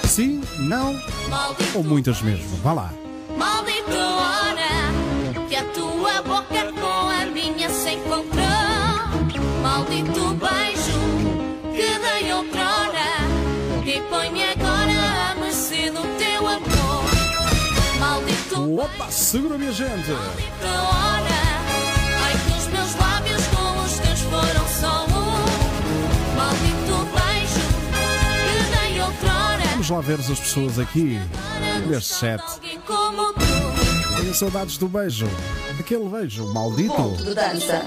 Sim, 0.04 0.40
não 0.58 1.00
Maldito 1.28 1.78
ou 1.78 1.84
muitas 1.84 2.20
mesmo. 2.20 2.56
Vá 2.56 2.72
lá. 2.72 2.92
Maldito 3.36 3.96
hora 3.96 5.46
que 5.48 5.54
a 5.54 5.64
tua 5.66 6.22
boca 6.22 6.72
com 6.72 7.08
a 7.08 7.26
minha 7.26 7.70
se 7.70 7.90
encontrou. 7.90 8.44
Maldito 9.62 10.34
beijo 10.34 10.98
que 11.72 11.98
dei 12.00 12.32
outrora 12.32 13.86
e 13.86 14.00
põe-me 14.10 14.42
agora 14.42 15.30
a 15.30 15.34
mercê 15.36 15.92
do 15.92 16.02
teu 16.18 16.48
amor. 16.48 17.04
Maldito 18.00 18.80
Opa, 18.80 19.10
segura 19.12 19.56
minha 19.56 19.72
gente. 19.72 20.10
maldita 20.10 20.66
hora 20.66 21.47
Vamos 29.88 30.06
lá 30.06 30.14
ver 30.14 30.20
as 30.20 30.38
pessoas 30.38 30.78
aqui 30.78 31.18
neste 31.88 32.14
tu. 32.20 32.60
Tenho 34.20 34.34
saudades 34.34 34.76
do 34.76 34.86
beijo. 34.86 35.26
Aquele 35.80 36.06
beijo 36.10 36.52
maldito. 36.52 36.94
Ponto 36.94 37.24
de 37.24 37.34
dança. 37.34 37.86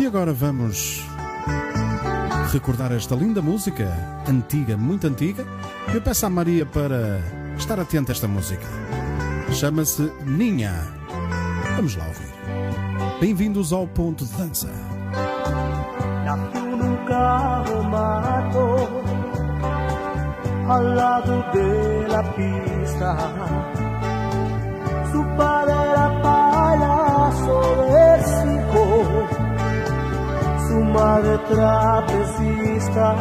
E 0.00 0.06
agora 0.06 0.32
vamos 0.32 1.02
recordar 2.50 2.92
esta 2.92 3.14
linda 3.14 3.42
música, 3.42 3.92
antiga, 4.26 4.74
muito 4.76 5.06
antiga. 5.06 5.46
Eu 5.92 6.00
peço 6.00 6.24
à 6.24 6.30
Maria 6.30 6.64
para 6.64 7.20
estar 7.58 7.78
atenta 7.78 8.12
a 8.12 8.14
esta 8.14 8.26
música. 8.26 8.66
Chama-se 9.52 10.10
Ninha. 10.24 10.72
Vamos 11.76 11.94
lá 11.94 12.06
ouvir. 12.06 12.37
Bem-vindos 13.20 13.72
ao 13.72 13.84
Ponto 13.84 14.24
de 14.24 14.32
Dança. 14.36 14.68
Nació 16.24 16.60
en 16.60 16.82
un 16.82 16.96
carromato 17.04 18.76
al 20.68 20.94
lado 20.94 21.44
de 21.52 22.06
la 22.06 22.22
pista. 22.22 23.16
Su 25.10 25.24
padre 25.36 25.72
era 25.72 26.22
payaso 26.22 27.60
del 27.90 28.24
circo, 28.24 28.84
su 30.68 30.84
madre 30.84 31.38
trapecista. 31.48 33.16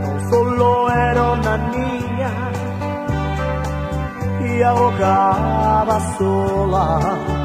No 0.00 0.30
solo 0.30 0.90
era 0.90 1.32
una 1.32 1.58
niña 1.58 2.30
y 4.40 4.62
ahogaba 4.62 6.16
sola 6.16 7.37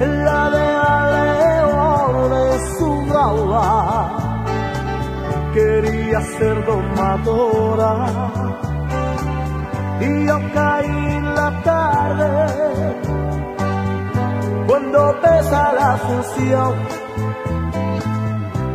la 0.00 0.50
de 0.50 0.68
león 1.38 2.32
en 2.32 2.78
su 2.78 3.06
jaula. 3.12 4.10
Quería 5.54 6.20
ser 6.38 6.64
domadora. 6.64 7.94
Y 10.00 10.26
yo 10.26 10.38
caí 10.52 10.86
en 10.86 11.34
la 11.34 11.62
tarde 11.62 12.94
cuando 14.66 15.20
pesa 15.20 15.72
la 15.72 15.96
función 15.96 16.74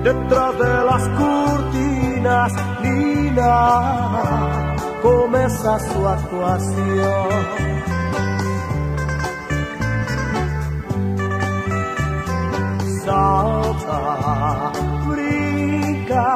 detrás 0.03 0.57
de 0.59 0.83
las 0.85 1.07
cortinas 1.19 2.53
Nina 2.81 4.23
comienza 5.01 5.79
su 5.79 6.07
actuación 6.07 7.29
brinca, 15.07 16.27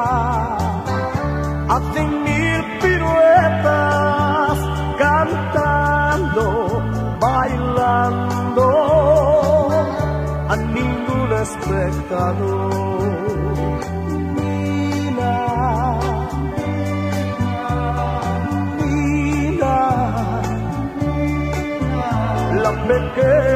hacen 1.68 2.08
mil 2.24 2.60
piruetas, 2.80 4.58
cantando, 4.98 6.46
bailando, 7.20 8.66
a 10.48 10.56
ningún 10.56 11.32
espectador. 11.44 12.74
La 22.62 22.72
pequeña 22.86 23.53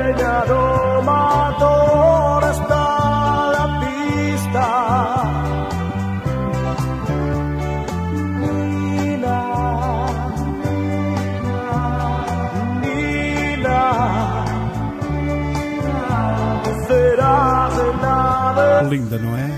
Linda, 18.88 19.18
não 19.18 19.36
é? 19.36 19.48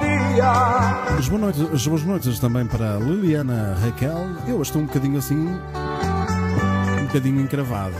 día. 0.00 0.50
As 1.18 1.28
boas 1.28 1.40
noites, 1.40 1.62
as 1.72 1.86
boas 1.86 2.02
noites 2.02 2.38
também 2.38 2.66
para 2.66 2.96
Liliana 2.96 3.76
Raquel. 3.82 4.26
Eu 4.46 4.56
hoje 4.56 4.70
estou 4.70 4.82
um 4.82 4.86
bocadinho 4.86 5.18
assim. 5.18 5.48
Um 7.00 7.06
bocadinho 7.06 7.40
encravado. 7.40 7.94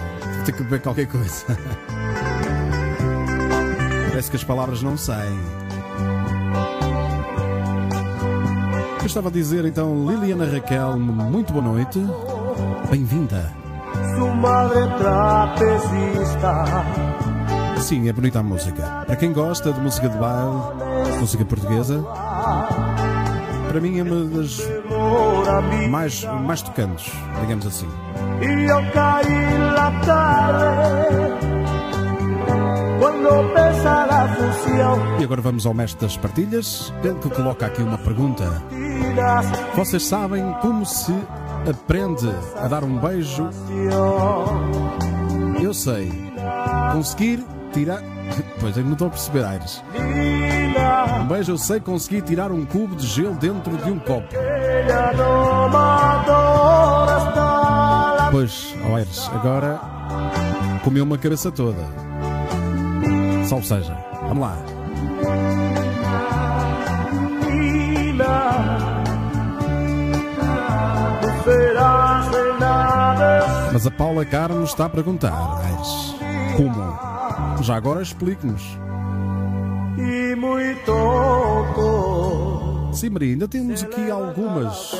Ter 0.45 0.53
que 0.53 0.62
beber 0.62 0.81
qualquer 0.81 1.07
coisa. 1.07 1.45
Parece 4.09 4.31
que 4.31 4.37
as 4.37 4.45
palavras 4.45 4.83
não 4.83 4.97
saem. 4.97 5.38
Eu 9.01 9.07
estava 9.07 9.29
a 9.29 9.33
dizer 9.33 9.64
então, 9.64 10.07
Liliana 10.09 10.47
Raquel, 10.47 10.99
muito 10.99 11.53
boa 11.53 11.64
noite. 11.64 11.99
Bem-vinda. 12.90 13.53
Su 14.16 14.29
madre 14.29 14.87
trapecista. 14.99 16.64
Sim, 17.81 18.09
é 18.09 18.12
bonita 18.12 18.38
a 18.38 18.43
música. 18.43 18.83
Para 19.07 19.16
quem 19.16 19.33
gosta 19.33 19.73
de 19.73 19.81
música 19.81 20.09
de 20.09 20.16
baile, 20.16 21.19
música 21.19 21.45
portuguesa, 21.45 22.05
para 23.69 23.81
mim 23.81 23.99
é 23.99 24.03
uma 24.03 24.25
das 24.25 24.61
mais, 25.88 26.25
mais 26.25 26.62
tocantes, 26.62 27.11
digamos 27.40 27.66
assim. 27.66 27.88
Y 28.40 28.66
yo 28.66 28.81
caí. 28.93 29.51
E 35.19 35.25
agora 35.25 35.40
vamos 35.40 35.66
ao 35.66 35.73
mestre 35.73 36.07
das 36.07 36.16
partilhas, 36.16 36.93
ele 37.03 37.14
que 37.14 37.31
coloca 37.31 37.66
aqui 37.66 37.83
uma 37.83 37.97
pergunta. 37.97 38.45
Vocês 39.75 40.07
sabem 40.07 40.53
como 40.61 40.85
se 40.85 41.14
aprende 41.69 42.31
a 42.57 42.69
dar 42.69 42.85
um 42.85 42.99
beijo? 42.99 43.49
Eu 45.62 45.73
sei. 45.73 46.11
Conseguir 46.93 47.45
tirar. 47.71 48.03
Pois 48.61 48.77
eu 48.77 48.85
não 48.85 48.93
estou 48.93 49.09
a 49.09 49.11
perceber, 49.11 49.45
Aires. 49.45 49.83
Um 51.21 51.27
beijo, 51.27 51.53
eu 51.53 51.59
sei 51.59 51.81
conseguir 51.81 52.23
tirar 52.23 52.53
um 52.53 52.65
cubo 52.65 52.95
de 52.95 53.07
gelo 53.07 53.35
dentro 53.35 53.77
de 53.79 53.91
um 53.91 53.99
copo. 53.99 54.29
Pois, 58.31 58.75
ó 58.89 58.97
Aires, 58.97 59.31
agora 59.33 59.81
comeu 60.85 61.05
uma 61.05 61.19
cabeça 61.19 61.51
toda. 61.51 61.83
Salve 63.49 63.67
seja. 63.67 63.97
Vamos 64.29 64.41
lá. 64.41 64.57
Mas 73.73 73.87
a 73.87 73.91
Paula 73.91 74.25
Carmo 74.25 74.65
está 74.65 74.85
a 74.85 74.89
perguntar, 74.89 75.61
Aires, 75.65 76.15
como? 76.57 77.10
Já 77.62 77.77
agora 77.77 78.03
explique-nos. 78.03 78.62
Muy 80.37 80.75
tonto. 80.87 82.61
Sim, 82.92 83.11
Maria, 83.11 83.33
ainda 83.35 83.46
temos 83.46 83.83
aqui 83.83 84.11
algumas. 84.11 84.92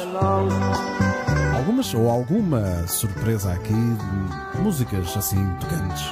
Algumas 1.57 1.94
ou 1.94 2.11
alguma 2.11 2.87
surpresa 2.87 3.53
aqui 3.53 3.73
de 3.73 4.61
músicas 4.61 5.16
assim 5.16 5.42
tocantes. 5.61 6.05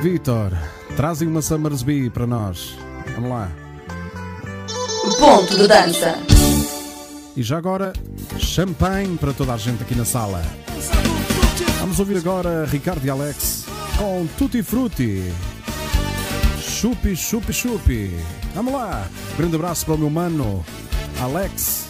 Vitor, 0.00 0.52
trazem 0.96 1.28
uma 1.28 1.42
Summersby 1.42 2.08
para 2.08 2.26
nós. 2.26 2.76
Vamos 3.14 3.30
lá. 3.30 3.50
Ponto 5.18 5.56
de 5.56 5.68
dança. 5.68 6.18
E 7.36 7.42
já 7.42 7.58
agora, 7.58 7.92
champanhe 8.38 9.18
para 9.18 9.34
toda 9.34 9.52
a 9.52 9.58
gente 9.58 9.82
aqui 9.82 9.94
na 9.94 10.04
sala. 10.04 10.42
Vamos 11.80 11.98
ouvir 12.00 12.16
agora 12.16 12.64
Ricardo 12.64 13.04
e 13.04 13.10
Alex 13.10 13.63
com 13.96 14.26
Tutti 14.38 14.62
Frutti. 14.62 15.32
Chupi, 16.60 17.16
chupi, 17.16 17.52
chupi. 17.52 18.10
Vamos 18.54 18.72
lá. 18.72 19.06
Grande 19.36 19.56
abraço 19.56 19.84
para 19.84 19.94
o 19.94 19.98
meu 19.98 20.10
mano, 20.10 20.64
Alex. 21.20 21.84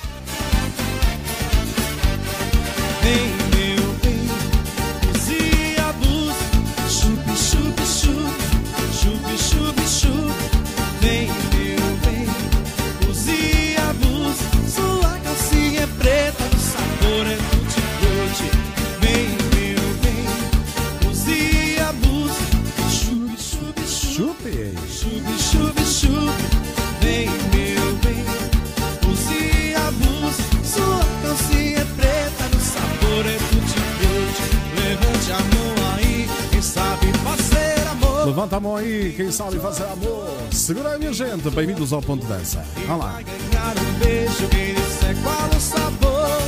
Levanta 38.35 38.57
a 38.57 38.61
mão 38.61 38.75
aí, 38.75 39.15
quem 39.17 39.31
sabe 39.31 39.61
fazer 39.61 39.85
amor. 39.85 40.29
Segura 40.51 40.89
aí, 40.95 40.99
minha 40.99 41.13
gente. 41.13 41.49
Bem-vindos 41.51 41.93
ao 41.93 42.03
Ponto 42.03 42.27
Dança. 42.27 42.65
Vamos 42.85 43.05
lá. 43.05 43.23
Ganhar 43.23 43.79
um 43.79 43.93
beijo, 44.01 44.49
quem 44.49 44.75
disser 44.75 45.15
qual 45.23 45.49
o 45.57 45.61
sabor. 45.61 46.41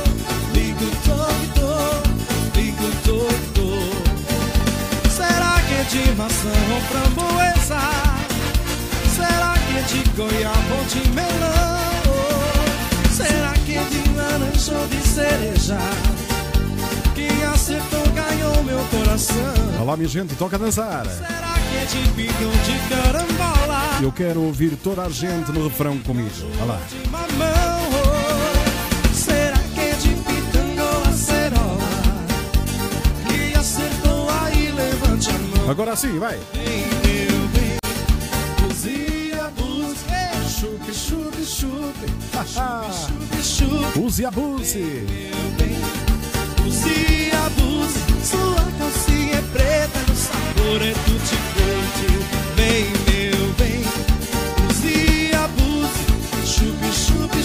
Liga 0.53 0.83
o 0.83 0.91
toque, 1.07 2.59
liga 2.59 2.83
o 2.83 2.91
toque. 3.05 3.67
Será 5.09 5.61
que 5.65 5.73
é 5.75 5.83
de 5.83 6.11
maçã 6.17 6.51
ou 6.73 6.81
framboesa? 6.89 7.79
Será 9.15 9.53
que 9.57 9.77
é 9.77 9.81
de 9.83 10.09
goiaba 10.09 10.75
ou 10.77 10.85
de 10.87 11.09
melão? 11.11 11.77
Será 13.13 13.53
que 13.65 13.77
é 13.77 13.83
de 13.85 14.09
laranja 14.13 14.77
ou 14.77 14.87
de 14.89 15.07
cereja? 15.07 15.77
Quem 17.15 17.45
acertou 17.45 18.03
ganhou 18.13 18.61
meu 18.65 18.79
coração. 18.91 19.81
Olá, 19.81 19.95
minha 19.95 20.09
gente. 20.09 20.35
Toca 20.35 20.59
dançar. 20.59 21.05
Será 21.05 21.46
Eu 24.01 24.11
quero 24.11 24.41
ouvir 24.41 24.77
toda 24.77 25.03
a 25.03 25.09
gente 25.09 25.51
no 25.51 25.67
refrão 25.67 25.97
comigo. 25.99 26.29
Olha 26.61 26.65
lá. 26.65 26.81
oh. 27.91 29.13
Será 29.13 29.57
que 29.73 29.79
é 29.79 29.93
de 29.95 30.09
pitanga 30.09 31.09
acerola? 31.09 31.77
Que 33.27 33.57
acertou 33.57 34.29
aí, 34.29 34.71
levante 34.71 35.29
a 35.29 35.33
mão. 35.33 35.69
Agora 35.71 35.95
sim, 35.95 36.19
vai. 36.19 36.37
Vem, 36.53 36.85
meu 37.03 37.47
bem, 37.49 37.77
use 38.69 39.33
a 39.33 39.51
luz. 39.59 39.97
Chupe, 40.59 40.93
chupe, 40.93 41.43
chupe. 41.43 42.07
Chupe, 42.47 43.43
chupe, 43.43 43.99
Use 43.99 44.21
e 44.21 44.25
abuse. 44.25 44.79
Use 46.65 47.31
a 47.33 47.61
luz. 47.61 47.93
Sua 48.23 48.66
é 50.75 50.93
tutti. 51.05 51.37
Vem, 52.55 52.85
meu 53.07 53.53
bem, 53.53 53.83
chupe, 56.45 56.91
chupe. 56.93 57.43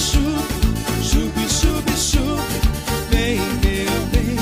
Chupe, 1.03 1.49
chupe, 1.49 1.97
chupe. 1.97 2.57
Vem, 3.11 3.37
meu 3.37 4.07
bem. 4.07 4.37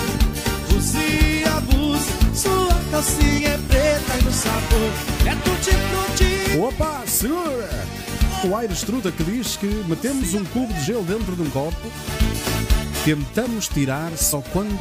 Sua 2.35 2.81
calcinha 2.91 3.49
é 3.49 3.59
preta 3.69 4.19
e 4.19 4.25
no 4.25 4.33
sabor 4.33 4.93
é 5.27 5.35
tutti 5.45 5.71
frutti. 5.71 6.59
Opa, 6.59 7.03
segura! 7.07 7.69
O 8.45 8.57
Aires 8.57 8.83
Truda 8.83 9.13
que 9.13 9.23
diz 9.23 9.57
que 9.57 9.67
metemos 9.87 10.33
um 10.33 10.45
cubo 10.47 10.73
de 10.73 10.85
gelo 10.85 11.03
dentro 11.03 11.37
de 11.37 11.43
um 11.43 11.51
copo, 11.51 11.77
tentamos 13.05 13.69
tirar 13.69 14.17
só 14.17 14.43
quando 14.53 14.79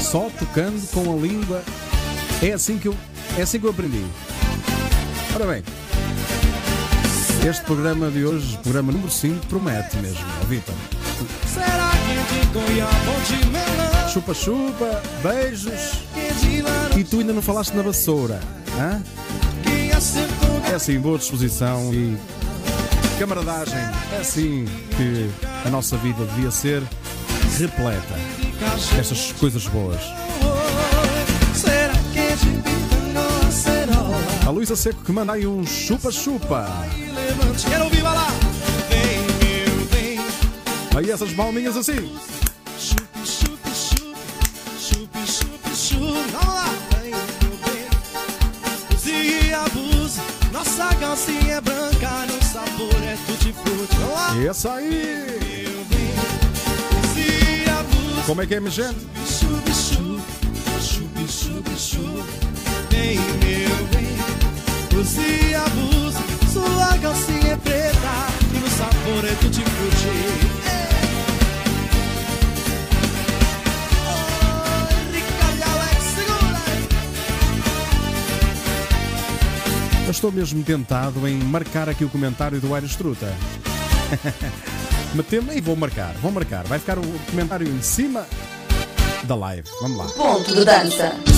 só 0.00 0.30
tocando 0.38 0.86
com 0.92 1.12
a 1.12 1.16
língua. 1.16 1.64
É 2.42 2.52
assim 2.52 2.76
que 2.78 2.88
eu, 2.88 2.96
é 3.38 3.42
assim 3.42 3.60
que 3.60 3.66
eu 3.66 3.70
aprendi. 3.70 4.04
Ora 5.34 5.46
bem, 5.46 5.62
Este 7.48 7.62
programa 7.64 8.10
de 8.10 8.24
hoje, 8.24 8.58
programa 8.62 8.92
número 8.92 9.10
5, 9.10 9.46
promete 9.46 9.96
mesmo, 9.98 10.24
ó 10.42 10.44
Vitor. 10.46 10.74
Melão? 13.50 14.08
Chupa-chupa, 14.08 15.02
beijos. 15.22 15.92
E 16.98 17.04
tu 17.04 17.20
ainda 17.20 17.32
não 17.32 17.42
falaste 17.42 17.72
na 17.74 17.82
vassoura, 17.82 18.40
hã? 18.78 19.00
É 20.70 20.74
assim, 20.74 20.98
boa 21.00 21.18
disposição 21.18 21.92
e 21.94 22.16
camaradagem. 23.18 23.78
É 24.12 24.18
assim 24.20 24.66
que 24.96 25.30
a 25.66 25.70
nossa 25.70 25.96
vida 25.96 26.24
devia 26.34 26.50
ser 26.50 26.82
repleta 27.58 28.14
destas 28.96 29.32
coisas 29.32 29.66
boas. 29.68 30.00
Luísa 34.52 34.76
Seco 34.76 35.02
que 35.02 35.10
manda 35.12 35.32
aí 35.32 35.46
um 35.46 35.66
chupa-chupa. 35.66 36.66
Quero 37.68 37.84
ouvir 37.84 38.02
vai 38.02 38.14
lá. 38.14 38.28
Vem, 38.88 39.18
meu 39.66 39.86
bem. 39.86 40.18
Aí 40.94 41.10
essas 41.10 41.32
palminhas 41.32 41.76
assim. 41.76 42.14
Chupi, 42.78 43.26
chupi, 43.26 43.70
chupi. 43.74 44.18
Chupi, 44.78 45.26
chupi, 45.26 45.76
chupi. 45.76 46.30
Vamos 46.32 46.54
lá. 46.54 46.68
E 49.04 49.54
abuse. 49.54 50.20
Nossa 50.52 50.94
calcinha 50.96 51.54
é 51.54 51.60
branca, 51.60 52.26
no 52.26 52.42
sabor 52.44 53.02
é 53.02 53.16
tutti-frutti. 53.26 53.96
Vamos 53.96 54.14
lá. 54.14 54.44
Essa 54.44 54.74
aí. 54.74 55.32
Como 58.26 58.40
é 58.42 58.46
que 58.46 58.54
é, 58.54 58.60
minha 58.60 58.70
gente? 58.70 59.00
Chupi, 59.26 59.72
chupi. 59.74 60.22
Chupi, 60.80 61.26
chupi, 61.32 61.76
chupi. 61.76 62.52
Vem, 62.90 63.18
meu 63.18 63.86
bem. 63.86 64.01
E. 65.04 66.14
Sua 66.52 66.98
calcinha 66.98 67.52
é 67.52 67.56
preta 67.56 68.26
e 68.54 68.58
no 68.58 68.68
sabor 68.68 69.24
é 69.24 69.34
aí. 70.08 70.52
Eu 80.04 80.10
estou 80.10 80.30
mesmo 80.30 80.62
tentado 80.62 81.26
em 81.26 81.36
marcar 81.38 81.88
aqui 81.88 82.04
o 82.04 82.08
comentário 82.08 82.60
do 82.60 82.72
Aires 82.72 82.94
Truta. 82.94 83.34
Metemos 85.14 85.56
e 85.56 85.60
vou 85.60 85.74
marcar, 85.74 86.14
vou 86.22 86.30
marcar. 86.30 86.64
Vai 86.64 86.78
ficar 86.78 86.98
o 86.98 87.02
comentário 87.30 87.66
em 87.66 87.82
cima 87.82 88.24
da 89.24 89.34
live. 89.34 89.68
Vamos 89.80 89.98
lá. 89.98 90.06
Ponto 90.10 90.54
de 90.54 90.64
dança. 90.64 91.31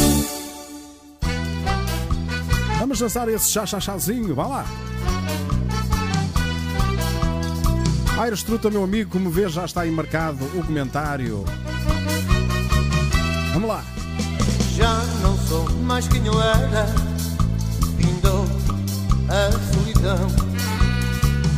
Vamos 2.94 3.12
dançar 3.12 3.28
esse 3.28 3.50
chá-chá-chazinho, 3.50 4.36
vá 4.36 4.46
lá. 4.46 4.66
Aires 8.16 8.44
Truta, 8.44 8.70
meu 8.70 8.84
amigo, 8.84 9.10
como 9.10 9.28
vês, 9.28 9.50
já 9.50 9.64
está 9.64 9.80
aí 9.80 9.90
marcado 9.90 10.44
o 10.56 10.64
comentário. 10.64 11.44
Vamos 13.52 13.68
lá. 13.68 13.84
Já 14.76 14.96
não 15.22 15.36
sou 15.36 15.68
mais 15.82 16.06
quem 16.06 16.24
eu 16.24 16.40
era 16.40 16.86
Findou 17.96 18.44
a 19.28 19.50
solidão 19.72 20.28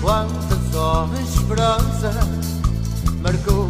Quantas 0.01 0.74
horas 0.74 1.34
esperança 1.34 2.12
Marcou 3.22 3.68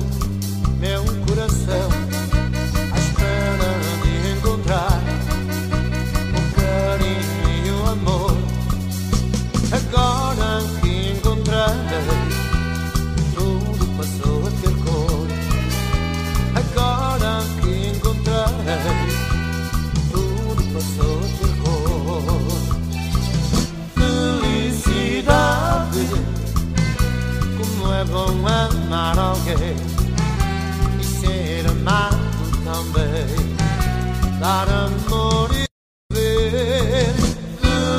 E 34.47 35.67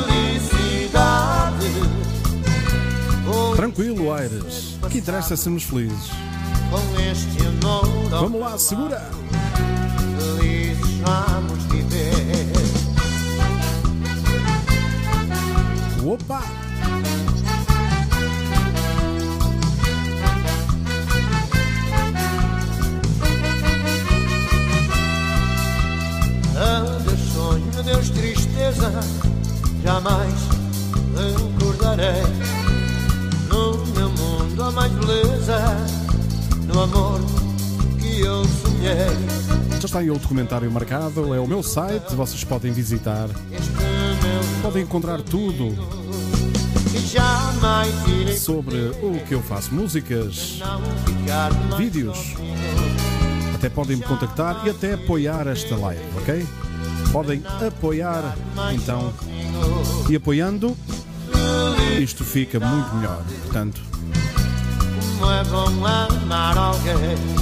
Felicidade 0.08 1.66
Tranquilo, 3.54 4.10
Aires. 4.14 4.78
O 4.82 4.88
que 4.88 4.96
interessa 4.96 5.34
é 5.34 5.36
sermos 5.36 5.64
felizes. 5.64 6.08
com 6.70 7.00
este 7.00 7.46
amor 7.46 8.08
Vamos 8.08 8.40
lá, 8.40 8.56
segura. 8.56 8.98
Felizes 10.38 10.94
vamos 11.04 11.64
viver 11.64 12.46
Opa! 16.02 16.57
Sonho, 27.88 27.94
Deus 27.94 28.10
tristeza 28.10 28.92
Jamais 29.82 30.34
recordarei 31.16 32.22
No 33.48 33.78
meu 33.94 34.10
mundo 34.10 34.62
há 34.62 34.70
mais 34.70 34.92
beleza 34.92 35.58
No 36.66 36.82
amor 36.82 37.20
que 37.98 38.20
eu 38.20 38.44
sonhei 38.44 39.78
Já 39.80 39.86
está 39.86 39.98
aí 40.00 40.10
outro 40.10 40.28
comentário 40.28 40.70
marcado. 40.70 41.34
É 41.34 41.40
o 41.40 41.46
meu 41.46 41.62
site, 41.62 42.14
vocês 42.14 42.42
podem 42.42 42.72
visitar. 42.72 43.28
Podem 44.60 44.82
encontrar 44.82 45.22
tudo 45.22 45.72
sobre 48.36 48.76
o 49.02 49.24
que 49.26 49.34
eu 49.34 49.42
faço: 49.42 49.72
músicas, 49.72 50.60
vídeos. 51.76 52.34
Até 53.54 53.68
podem 53.68 53.96
me 53.96 54.02
contactar 54.02 54.66
e 54.66 54.70
até 54.70 54.94
apoiar 54.94 55.46
esta 55.46 55.76
live, 55.76 56.02
ok? 56.16 56.44
Podem 57.12 57.42
apoiar, 57.66 58.36
então, 58.72 59.12
e 60.10 60.16
apoiando, 60.16 60.76
isto 62.00 62.22
fica 62.24 62.60
muito 62.60 62.94
melhor. 62.96 63.22
Portanto, 63.44 63.80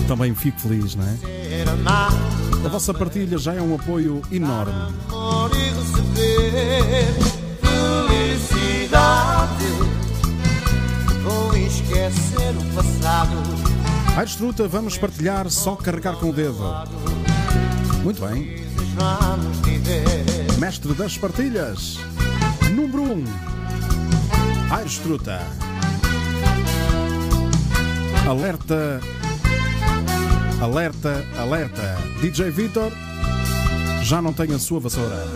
também 0.06 0.34
fico 0.34 0.60
feliz, 0.60 0.94
não 0.94 1.04
é? 1.04 1.16
A 2.64 2.68
vossa 2.68 2.94
partilha 2.94 3.38
já 3.38 3.54
é 3.54 3.60
um 3.60 3.74
apoio 3.74 4.22
enorme. 4.30 4.72
Aires 14.16 14.36
Truta, 14.36 14.66
vamos 14.66 14.96
partilhar 14.96 15.50
só 15.50 15.76
carregar 15.76 16.14
com 16.16 16.30
o 16.30 16.32
dedo. 16.32 16.62
Muito 18.02 18.24
bem. 18.26 18.65
Vamos 18.96 19.58
viver 19.58 20.24
Mestre 20.58 20.94
das 20.94 21.18
partilhas. 21.18 21.98
Número 22.72 23.02
1. 23.02 23.12
Um. 23.12 23.24
Truta. 25.02 25.42
Alerta. 28.26 29.00
Alerta, 30.60 31.24
alerta. 31.38 31.98
DJ 32.22 32.50
Vitor 32.50 32.90
já 34.02 34.22
não 34.22 34.32
tem 34.32 34.54
a 34.54 34.58
sua 34.58 34.80
vassoura. 34.80 35.26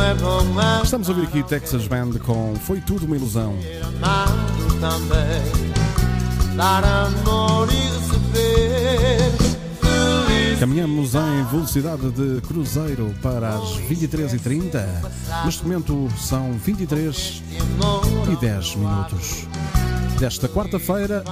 é 0.00 0.82
Estamos 0.84 1.08
a 1.08 1.12
ouvir 1.12 1.26
aqui 1.26 1.42
Texas 1.42 1.86
Band 1.86 2.18
com 2.24 2.54
Foi 2.56 2.80
Tudo 2.82 3.06
uma 3.06 3.16
Ilusão. 3.16 3.56
Dar 6.54 6.84
amor 6.84 7.68
e. 7.72 8.01
Caminhamos 10.72 11.14
em 11.14 11.44
velocidade 11.50 12.10
de 12.12 12.40
cruzeiro 12.40 13.14
para 13.20 13.50
as 13.50 13.76
23h30. 13.76 14.82
Neste 15.44 15.64
momento 15.64 16.08
são 16.16 16.54
23 16.54 17.42
e 18.32 18.36
10 18.36 18.76
minutos. 18.76 19.46
Desta 20.18 20.48
quarta-feira, 20.48 21.22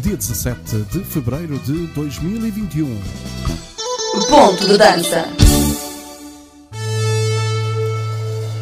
dia 0.00 0.16
17 0.16 0.84
de 0.90 1.04
fevereiro 1.04 1.58
de 1.58 1.86
2021. 1.88 2.98
Ponto 4.30 4.66
de 4.66 4.78
dança. 4.78 5.28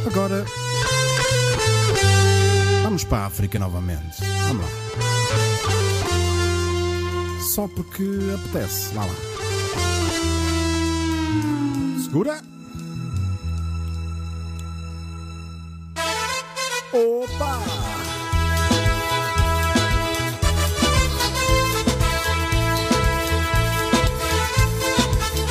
Agora, 0.09 0.45
vamos 2.83 3.05
para 3.05 3.19
a 3.19 3.27
África 3.27 3.61
novamente. 3.61 4.25
Vamos 4.49 4.65
lá. 4.65 5.78
Só 7.59 7.67
porque 7.67 8.05
apetece. 8.37 8.95
Vá 8.95 9.05
lá. 9.05 9.15
Segura. 12.05 12.41
Opa! 16.93 17.59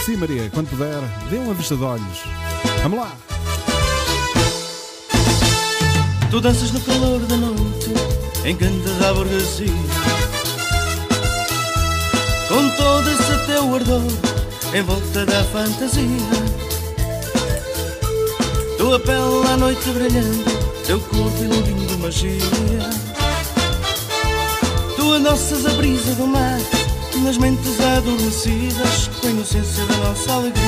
Sim, 0.05 0.15
Maria, 0.15 0.49
quando 0.53 0.69
puder, 0.69 1.01
dê 1.29 1.35
uma 1.39 1.53
vista 1.55 1.75
de 1.75 1.83
olhos. 1.83 2.23
Vamos 2.83 2.99
lá! 2.99 3.11
Tu 6.31 6.39
danças 6.39 6.71
no 6.71 6.79
calor 6.79 7.19
da 7.19 7.35
noite, 7.35 7.91
encantada 8.45 9.09
a 9.09 9.13
burguesia. 9.13 10.16
Com 12.47 12.69
todo 12.69 13.09
esse 13.09 13.45
teu 13.45 13.75
ardor, 13.75 14.01
em 14.73 14.81
volta 14.81 15.25
da 15.25 15.43
fantasia. 15.45 16.03
Tua 18.77 18.97
pele 18.99 19.47
à 19.51 19.57
noite 19.57 19.89
brilhando, 19.89 20.45
teu 20.85 20.97
corpo 20.99 21.43
iludindo 21.43 21.85
de 21.87 21.97
magia. 21.97 22.89
Tu 24.95 25.13
adoças 25.13 25.65
a 25.65 25.69
brisa 25.71 26.15
do 26.15 26.25
mar, 26.25 26.59
nas 27.21 27.37
mentes 27.37 27.81
adormecidas, 27.81 29.09
com 29.19 29.27
a 29.27 29.29
inocência 29.29 29.85
da 29.85 29.97
nossa 29.97 30.31
alegria. 30.31 30.63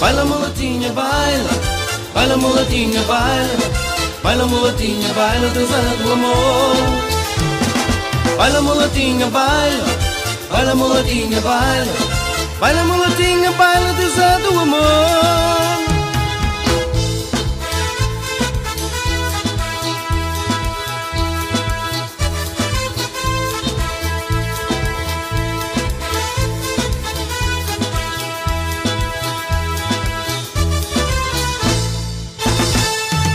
Baila, 0.00 0.24
mulatinha, 0.24 0.92
baila. 0.92 1.50
Baila 2.12 2.36
mulatinha, 2.38 3.02
baila 3.02 3.86
Baila 4.22 4.46
mulatinha, 4.46 5.12
baila 5.14 5.48
deusa 5.50 5.78
do 6.02 6.12
amor 6.12 7.15
Baila 8.36 8.60
mulatinha, 8.62 9.26
baila 9.30 9.84
Baila 10.50 10.74
mulatinha, 10.74 11.40
baila 11.40 11.92
Baila 12.60 12.84
mulatinha, 12.84 13.52
baila 13.52 13.92
deusa 13.98 14.38
do 14.42 14.60
amor. 14.60 15.76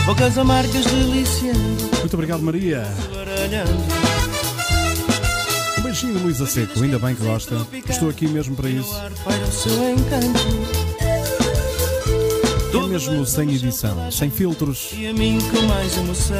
Bocas 0.06 0.36
amargas 0.36 0.84
deliciando. 0.84 1.90
Muito 2.00 2.14
obrigado, 2.14 2.42
Maria. 2.42 2.82
Beijinho, 5.92 6.18
Luísa 6.20 6.46
Seco. 6.46 6.82
Ainda 6.82 6.98
bem 6.98 7.14
que 7.14 7.22
gosta. 7.22 7.54
Estou 7.86 8.08
aqui 8.08 8.26
mesmo 8.26 8.56
para 8.56 8.66
isso. 8.70 8.96
É 12.72 12.86
mesmo 12.88 13.26
sem 13.26 13.54
edição, 13.54 14.10
sem 14.10 14.30
filtros. 14.30 14.88
E 14.96 15.06
a 15.08 15.12
mim 15.12 15.38
com 15.50 15.60
mais 15.66 15.94
emoção 15.98 16.36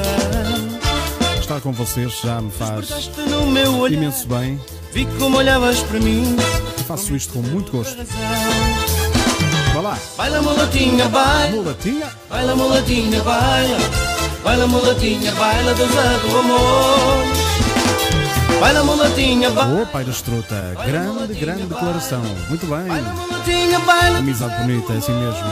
Estar 1.38 1.60
com 1.60 1.70
vocês 1.70 2.18
já 2.22 2.40
me 2.40 2.50
faz 2.50 3.10
imenso 3.90 4.26
bem. 4.26 4.58
Vi 4.94 5.06
como 5.18 5.36
olhavas 5.36 5.80
para 5.80 6.00
mim 6.00 6.36
E 6.78 6.84
faço 6.84 7.14
isto 7.14 7.34
com 7.34 7.42
muito 7.42 7.72
gosto. 7.72 7.98
Vá 9.74 9.80
lá. 9.82 9.98
Baila 10.16 10.40
mulatinha, 10.40 11.08
baila 11.10 11.56
Mulatinha. 11.56 12.10
Baila 12.30 12.56
mulatinha, 12.56 13.22
baila 13.22 13.78
Baila 14.42 14.66
mulatinha, 14.66 15.32
baila 15.32 15.74
deusa 15.74 16.18
do 16.26 16.38
amor 16.38 17.41
Baila 18.62 18.84
mulatinha, 18.84 19.50
baila 19.50 19.82
Ô, 19.82 19.86
pai 19.86 20.04
da 20.04 20.12
estruta. 20.12 20.54
Grande, 20.86 21.34
grande 21.34 21.64
declaração. 21.64 22.22
Muito 22.48 22.64
bem. 22.64 23.02
mulatinha, 23.16 23.80
baila 23.80 24.18
Amizade 24.18 24.54
bonita, 24.62 24.92
é 24.92 24.98
assim 24.98 25.12
mesmo. 25.14 25.48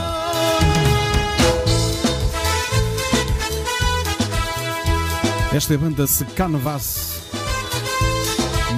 Esta 5.52 5.74
é 5.74 5.76
a 5.76 5.78
banda 5.80 6.06
Secanvas 6.06 7.22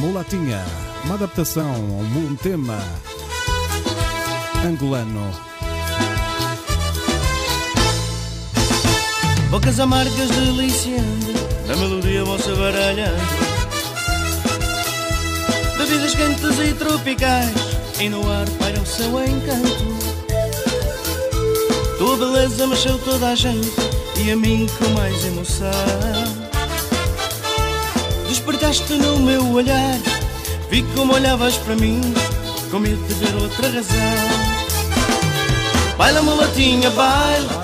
Mulatinha, 0.01 0.64
uma 1.05 1.16
adaptação 1.16 1.70
a 1.70 1.76
um 1.76 2.35
tema 2.35 2.78
angolano. 4.66 5.30
Bocas 9.51 9.78
amargas 9.78 10.30
deliciando 10.30 11.35
A 11.70 11.76
melodia 11.76 12.24
vossa 12.24 12.55
baralhando 12.55 13.52
Bebidas 15.93 16.14
quentes 16.14 16.59
e 16.59 16.72
tropicais 16.72 17.53
E 18.01 18.09
no 18.09 18.20
ar 18.30 18.49
paira 18.59 18.80
o 18.80 18.86
seu 18.86 19.11
encanto. 19.22 19.84
Tua 21.99 22.16
beleza 22.16 22.66
mexeu 22.66 22.99
toda 22.99 23.28
a 23.28 23.34
gente 23.34 23.70
E 24.16 24.30
a 24.30 24.36
mim 24.36 24.66
com 24.78 24.88
mais 24.99 25.22
emoção. 25.26 25.70
Despertaste 28.26 28.95
no 28.95 29.18
meu 29.18 29.47
olhar 29.53 29.99
Vi 30.70 30.82
como 30.97 31.12
olhavas 31.12 31.57
para 31.59 31.76
mim 31.76 32.01
Com 32.70 32.78
medo 32.78 33.07
de 33.07 33.14
ver 33.14 33.34
outra 33.43 33.68
razão. 33.68 34.62
Baila 35.99 36.22
mulatinha, 36.22 36.88
baila. 36.88 37.62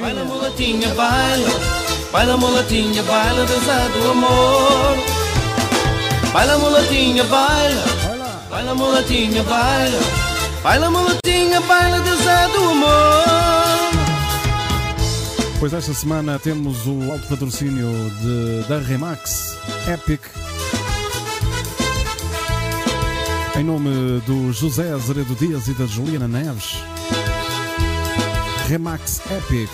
Baila 0.00 0.24
mulatinha, 0.24 0.88
baila. 0.94 1.50
Baila 2.10 2.36
mulatinha, 2.38 3.02
baila 3.02 3.44
deusa 3.44 3.88
do 3.90 4.10
amor 4.12 5.15
Baila 6.36 6.58
mulatinha, 6.58 7.24
baila 7.24 7.82
Baila 8.50 8.74
mulatinha, 8.74 9.42
baila 9.42 10.00
Baila 10.62 10.90
mulatinha, 10.90 11.60
baila 11.62 11.98
deusa 12.00 12.48
do 12.52 12.72
amor 12.72 13.90
Pois 15.58 15.72
esta 15.72 15.94
semana 15.94 16.38
temos 16.38 16.86
o 16.86 17.10
alto 17.10 17.26
patrocínio 17.26 17.88
de, 18.20 18.68
da 18.68 18.78
Remax 18.80 19.56
Epic. 19.90 20.20
Em 23.58 23.64
nome 23.64 24.20
do 24.26 24.52
José 24.52 24.92
Azeredo 24.92 25.34
Dias 25.36 25.68
e 25.68 25.72
da 25.72 25.86
Juliana 25.86 26.28
Neves. 26.28 26.76
Remax 28.68 29.22
Epic. 29.30 29.70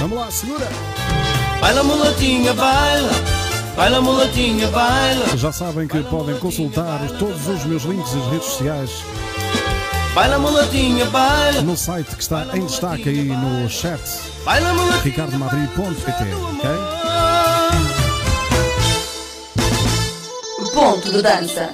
Vamos 0.00 0.18
lá, 0.18 0.30
segura! 0.30 0.66
Baila 1.60 1.84
mulatinha, 1.84 2.54
baila 2.54 3.41
Baila 3.76 4.00
mulatinha, 4.00 4.68
baila 4.68 5.36
Já 5.36 5.50
sabem 5.50 5.88
que 5.88 6.02
podem 6.04 6.38
consultar 6.38 7.00
todos 7.18 7.46
os 7.48 7.64
meus 7.64 7.82
links 7.84 8.12
e 8.12 8.30
redes 8.30 8.46
sociais 8.46 8.90
Baila 10.14 10.38
mulatinha, 10.38 11.06
baila 11.06 11.62
no 11.62 11.76
site 11.76 12.14
que 12.14 12.22
está 12.22 12.46
em 12.54 12.66
destaque 12.66 13.08
aí 13.08 13.24
no 13.24 13.68
chat 13.68 14.00
Baila 14.44 14.74
mulatinha 14.74 15.02
ricardomadri.pt, 15.02 16.24
ok? 16.56 17.02
Ponto 20.74 21.12
de 21.12 21.22
dança. 21.22 21.70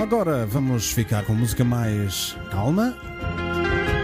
Agora 0.00 0.46
vamos 0.46 0.92
ficar 0.92 1.24
com 1.24 1.34
música 1.34 1.64
mais 1.64 2.36
calma. 2.52 2.96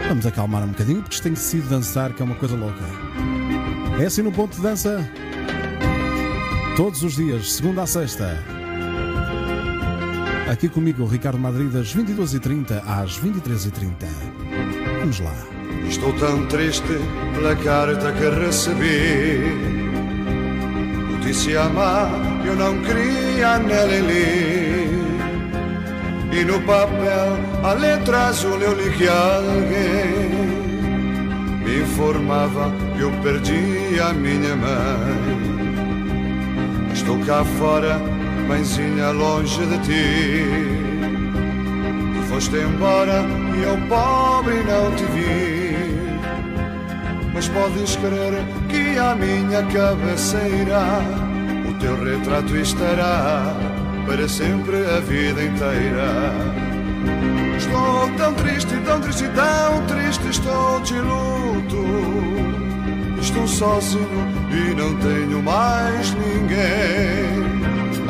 Vamos 0.09 0.25
acalmar 0.25 0.63
um 0.63 0.67
bocadinho 0.67 1.01
porque 1.01 1.15
isto 1.15 1.23
tem 1.23 1.35
sido 1.35 1.69
dançar, 1.69 2.13
que 2.13 2.21
é 2.21 2.25
uma 2.25 2.35
coisa 2.35 2.55
louca. 2.55 3.02
É 3.99 4.05
assim 4.05 4.21
no 4.21 4.31
ponto 4.31 4.55
de 4.55 4.61
dança. 4.61 5.07
Todos 6.75 7.03
os 7.03 7.15
dias, 7.15 7.53
segunda 7.53 7.83
a 7.83 7.87
sexta. 7.87 8.37
Aqui 10.51 10.67
comigo, 10.67 11.05
Ricardo 11.05 11.37
Madrid, 11.37 11.71
das 11.71 11.95
22h30 11.95 12.81
às 12.85 13.19
23h30. 13.19 14.07
Vamos 14.99 15.19
lá. 15.19 15.33
Estou 15.87 16.11
tão 16.13 16.45
triste 16.47 16.83
pela 17.35 17.55
carta 17.55 18.11
que 18.11 18.29
recebi. 18.43 19.39
Notícia 21.11 21.69
má, 21.69 22.09
eu 22.45 22.55
não 22.55 22.81
queria 22.81 23.59
nela 23.59 23.85
ler. 23.85 24.89
E 26.31 26.43
no 26.43 26.59
papel, 26.61 27.37
a 27.63 27.73
letra 27.73 28.27
azul, 28.27 28.59
eu 28.59 28.73
li 28.73 28.91
que 28.97 29.07
alguém 29.07 30.33
me 31.63 31.81
informava 31.83 32.71
eu 32.99 33.11
perdi 33.21 33.99
a 33.99 34.13
minha 34.13 34.55
mãe. 34.55 35.53
Estou 36.93 37.19
cá 37.25 37.43
fora, 37.43 37.99
mãezinha, 38.47 39.11
longe 39.11 39.65
de 39.65 39.77
ti. 39.79 40.83
Foste 42.29 42.57
embora 42.57 43.23
e 43.55 43.63
eu 43.63 43.77
pobre 43.87 44.63
não 44.63 44.91
te 44.95 45.03
vi. 45.05 45.63
Mas 47.33 47.47
podes 47.49 47.95
crer 47.95 48.43
que 48.69 48.97
a 48.97 49.15
minha 49.15 49.63
cabeceira 49.63 51.01
o 51.69 51.73
teu 51.79 52.03
retrato 52.03 52.55
estará 52.55 53.55
para 54.05 54.27
sempre 54.27 54.77
a 54.77 54.99
vida 54.99 55.43
inteira. 55.43 56.33
Estou 57.57 58.09
tão 58.17 58.33
triste, 58.33 58.75
tão 58.85 58.99
triste, 58.99 59.29
tão 59.29 59.85
triste, 59.87 60.27
estou 60.29 60.79
de 60.81 60.99
luto. 60.99 62.52
Estou 63.33 63.47
sozinho 63.47 64.07
e 64.51 64.75
não 64.75 64.95
tenho 64.97 65.41
mais 65.41 66.13
ninguém. 66.13 67.41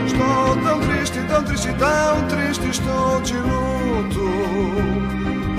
Estou 0.05 0.57
tão 0.61 0.79
triste, 0.81 1.19
tão 1.29 1.43
triste, 1.45 1.73
tão 1.75 2.27
triste, 2.27 2.67
estou 2.69 3.21
de 3.21 3.33
luto. 3.35 4.33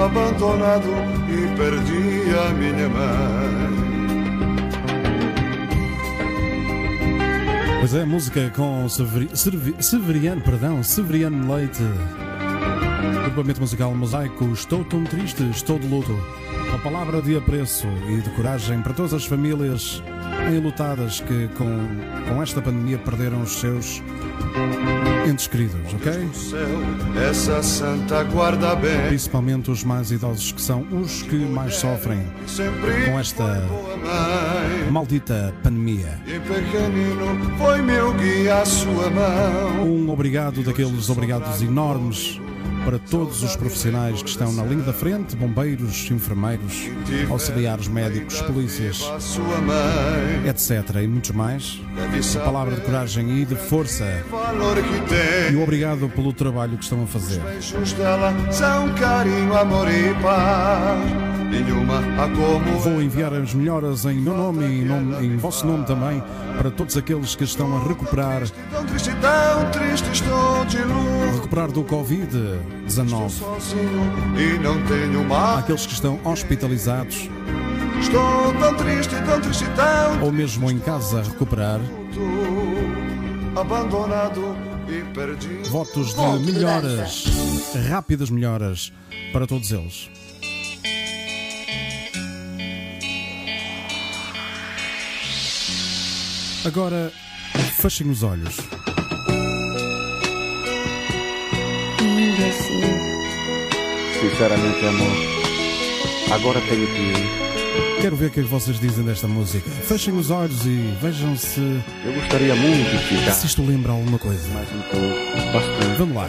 abandonado 0.03 0.89
e 1.31 1.57
perdi 1.57 2.25
a 2.37 2.51
minha 2.53 2.89
mãe. 2.91 3.75
Pois 7.81 7.95
é, 7.95 8.05
música 8.05 8.53
com 8.55 8.87
Severi- 8.89 9.31
Severiano, 9.81 10.41
perdão, 10.43 10.83
Severiano 10.83 11.55
Leite. 11.55 11.83
Grupamento 13.25 13.61
musical 13.61 13.95
Mosaico, 13.95 14.45
estou 14.53 14.85
tão 14.85 15.03
triste, 15.05 15.43
estou 15.51 15.79
de 15.79 15.89
luto. 15.89 16.13
Uma 16.69 16.79
palavra 16.79 17.23
de 17.23 17.37
apreço 17.37 17.87
e 18.09 18.21
de 18.21 18.29
coragem 18.31 18.83
para 18.83 18.93
todas 18.93 19.15
as 19.15 19.25
famílias 19.25 20.03
enlutadas 20.55 21.21
que 21.21 21.49
com, 21.57 21.89
com 22.29 22.43
esta 22.43 22.61
pandemia 22.61 22.99
perderam 22.99 23.41
os 23.41 23.53
seus 23.53 24.03
entes 25.27 25.47
queridos, 25.47 25.95
ok? 25.95 26.13
Essa 27.29 27.63
santa 27.63 28.23
guarda 28.25 28.77
bem. 28.77 29.09
Principalmente 29.09 29.71
os 29.71 29.83
mais 29.83 30.11
idosos 30.11 30.53
que 30.53 30.61
são 30.61 30.87
os 30.93 31.23
que 31.23 31.37
mais 31.37 31.77
sofrem 31.77 32.23
com 33.07 33.19
esta 33.19 33.67
maldita 34.91 35.55
pandemia. 35.63 36.21
Um 39.83 40.11
obrigado 40.11 40.63
daqueles 40.63 41.09
obrigados 41.09 41.63
enormes 41.63 42.39
para 42.85 42.99
todos 42.99 43.43
os 43.43 43.57
profissionais 43.57 44.23
que 44.23 44.29
estão 44.29 44.53
na 44.53 44.63
linha 44.65 44.83
da 44.83 44.93
frente, 44.93 45.35
bombeiros, 45.37 46.11
enfermeiros, 46.11 46.89
auxiliares 47.31 47.89
médicos, 47.89 48.41
polícias, 48.43 49.03
etc. 50.49 50.97
e 51.03 51.07
muitos 51.07 51.31
mais. 51.31 51.81
Uma 52.37 52.45
palavra 52.45 52.75
de 52.77 52.81
coragem 52.83 53.41
e 53.43 53.45
de 53.45 53.55
força. 53.57 54.05
E 55.53 55.57
o 55.57 55.63
obrigado 55.63 56.09
pelo 56.11 56.33
trabalho 56.33 56.77
que 56.77 56.85
estão 56.85 57.03
a 57.03 57.07
fazer. 57.07 57.41
Vou 62.81 63.01
enviar 63.03 63.33
as 63.33 63.55
melhoras 63.55 64.05
em 64.05 64.15
meu 64.21 64.37
nome 64.37 64.65
e 64.67 64.81
em, 64.81 64.85
nome- 64.85 65.27
em 65.27 65.37
vosso 65.37 65.67
nome 65.67 65.85
também 65.87 66.23
para 66.59 66.71
todos 66.71 66.97
aqueles 66.97 67.35
que 67.35 67.45
estão 67.45 67.77
a 67.77 67.87
recuperar, 67.87 68.43
recuperar 71.35 71.71
do 71.71 71.83
Covid-19. 72.87 73.31
Sozinho 73.31 74.13
e 74.39 74.59
não 74.59 74.83
tenho 74.87 75.25
mar. 75.25 75.59
Aqueles 75.59 75.87
que 75.87 75.93
estão 75.93 76.21
hospitalizados 76.25 77.29
Estou 78.01 78.53
tão 78.61 78.75
triste, 78.77 79.15
tão 79.25 79.41
triste, 79.41 79.65
tão 79.75 80.23
ou 80.23 80.33
mesmo 80.33 80.71
em 80.71 80.79
casa 80.79 81.21
a 81.21 81.23
recuperar. 81.23 81.81
Abandonado 83.57 84.57
e 84.89 85.03
perdido. 85.15 85.69
Votos 85.71 86.15
de 86.15 86.39
de 86.39 86.53
melhoras, 86.53 87.25
rápidas 87.89 88.31
melhoras 88.31 88.93
para 89.33 89.47
todos 89.47 89.73
eles. 89.73 90.11
Agora, 96.67 97.13
fechem 97.79 98.11
os 98.11 98.23
olhos. 98.23 98.57
Ainda 102.05 102.47
assim, 102.47 102.81
Sinceramente, 104.21 104.87
amor, 104.87 106.35
agora 106.35 106.61
tenho 106.63 106.87
que 106.87 107.01
ir. 107.01 107.45
Quero 108.01 108.17
ver 108.17 108.27
o 108.27 108.31
que 108.31 108.41
é 108.41 108.43
que 108.43 108.49
vocês 108.49 108.79
dizem 108.79 109.05
desta 109.05 109.27
música. 109.27 109.69
Fechem 109.71 110.15
os 110.15 110.31
olhos 110.31 110.67
e 110.67 110.95
vejam 111.01 111.35
se, 111.37 111.61
Eu 112.05 112.13
gostaria 112.13 112.55
muito 112.55 112.91
de 112.91 112.99
ficar 112.99 113.33
se 113.33 113.47
isto 113.47 113.63
lembra 113.65 113.93
alguma 113.93 114.19
coisa. 114.19 114.47
mais 114.49 114.69
um 114.71 114.81
pouco, 114.83 115.53
bastante. 115.53 115.99
Vamos 115.99 116.15
lá, 116.15 116.29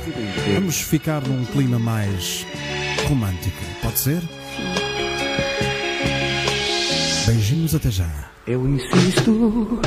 vamos 0.53 0.81
ficar 0.81 1.21
num 1.21 1.43
clima 1.45 1.77
mais 1.77 2.45
romântico. 3.07 3.57
Pode 3.81 3.99
ser? 3.99 4.21
Beijinhos 7.27 7.75
até 7.75 7.91
já. 7.91 8.29
Eu 8.47 8.65
insisto, 8.67 9.31
não 9.31 9.79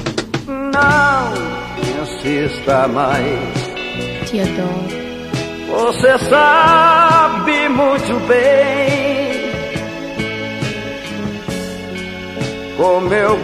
insista 1.81 2.89
mais. 2.89 4.29
te 4.29 4.41
adoro. 4.41 4.98
Você 5.79 6.19
sabe 6.19 7.69
muito 7.69 8.19
bem 8.27 9.53
como 12.77 13.15
eu 13.15 13.39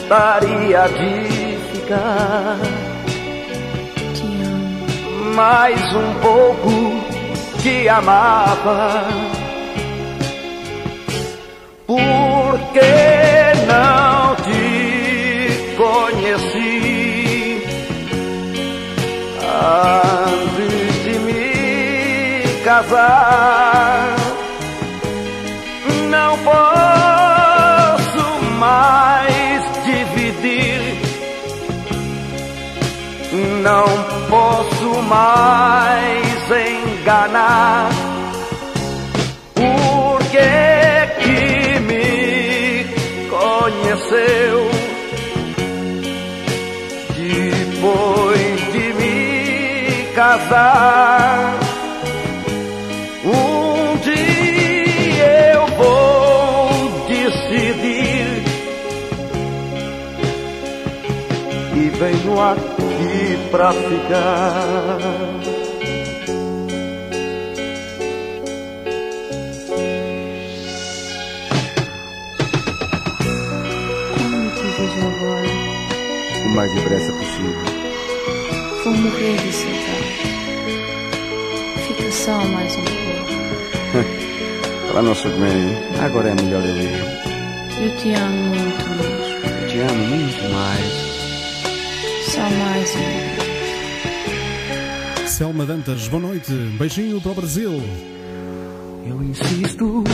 gostaria 0.00 0.88
de 0.88 1.56
ficar 1.72 2.58
mais 5.36 5.80
um 5.94 6.14
pouco 6.14 7.04
te 7.62 7.88
amava. 7.88 9.04
Porque 11.86 13.33
casar. 22.84 24.14
Não 26.10 26.36
posso 26.38 28.42
mais 28.58 29.62
dividir 29.84 30.80
não 33.62 33.86
posso 34.28 35.02
mais 35.02 36.50
enganar. 36.50 37.90
Porque 39.54 40.50
que 41.20 41.80
me 41.80 42.84
conheceu 43.30 44.70
depois 47.16 48.60
de 48.72 48.92
me 48.94 50.06
casar. 50.14 51.63
Vou 55.76 57.06
decidir 57.08 58.42
e 61.76 61.90
venho 61.90 62.40
aqui 62.40 63.38
pra 63.50 63.72
ficar. 63.72 64.98
Como 73.14 74.50
te 74.50 74.66
vejo 74.76 75.00
agora, 75.06 75.48
O 76.44 76.48
mais 76.54 76.72
depressa 76.74 77.12
possível. 77.12 77.64
vou 78.84 78.94
morrer 78.94 79.36
de 79.36 79.52
saudade. 79.52 80.14
Fica 81.86 82.10
só 82.12 82.44
mais 82.48 82.76
um 82.76 82.84
pouco. 82.84 83.13
Para 84.94 85.02
nosso 85.02 85.28
bem, 85.28 85.76
agora 86.04 86.28
é 86.28 86.34
melhor 86.34 86.62
eu 86.64 86.76
ir. 86.76 87.02
Eu 87.82 87.96
te 87.96 88.14
amo 88.14 88.46
muito. 88.46 88.84
Eu 89.44 89.68
te 89.68 89.80
amo 89.80 90.06
muito 90.06 90.48
mais. 90.54 90.92
Só 92.30 92.42
mais 92.42 92.94
um. 92.94 93.34
Selma 95.26 95.66
Dantas, 95.66 96.06
boa 96.06 96.22
noite. 96.22 96.52
Beijinho 96.78 97.20
para 97.20 97.32
o 97.32 97.34
Brasil. 97.34 97.82
Eu 99.04 99.20
insisto, 99.20 100.04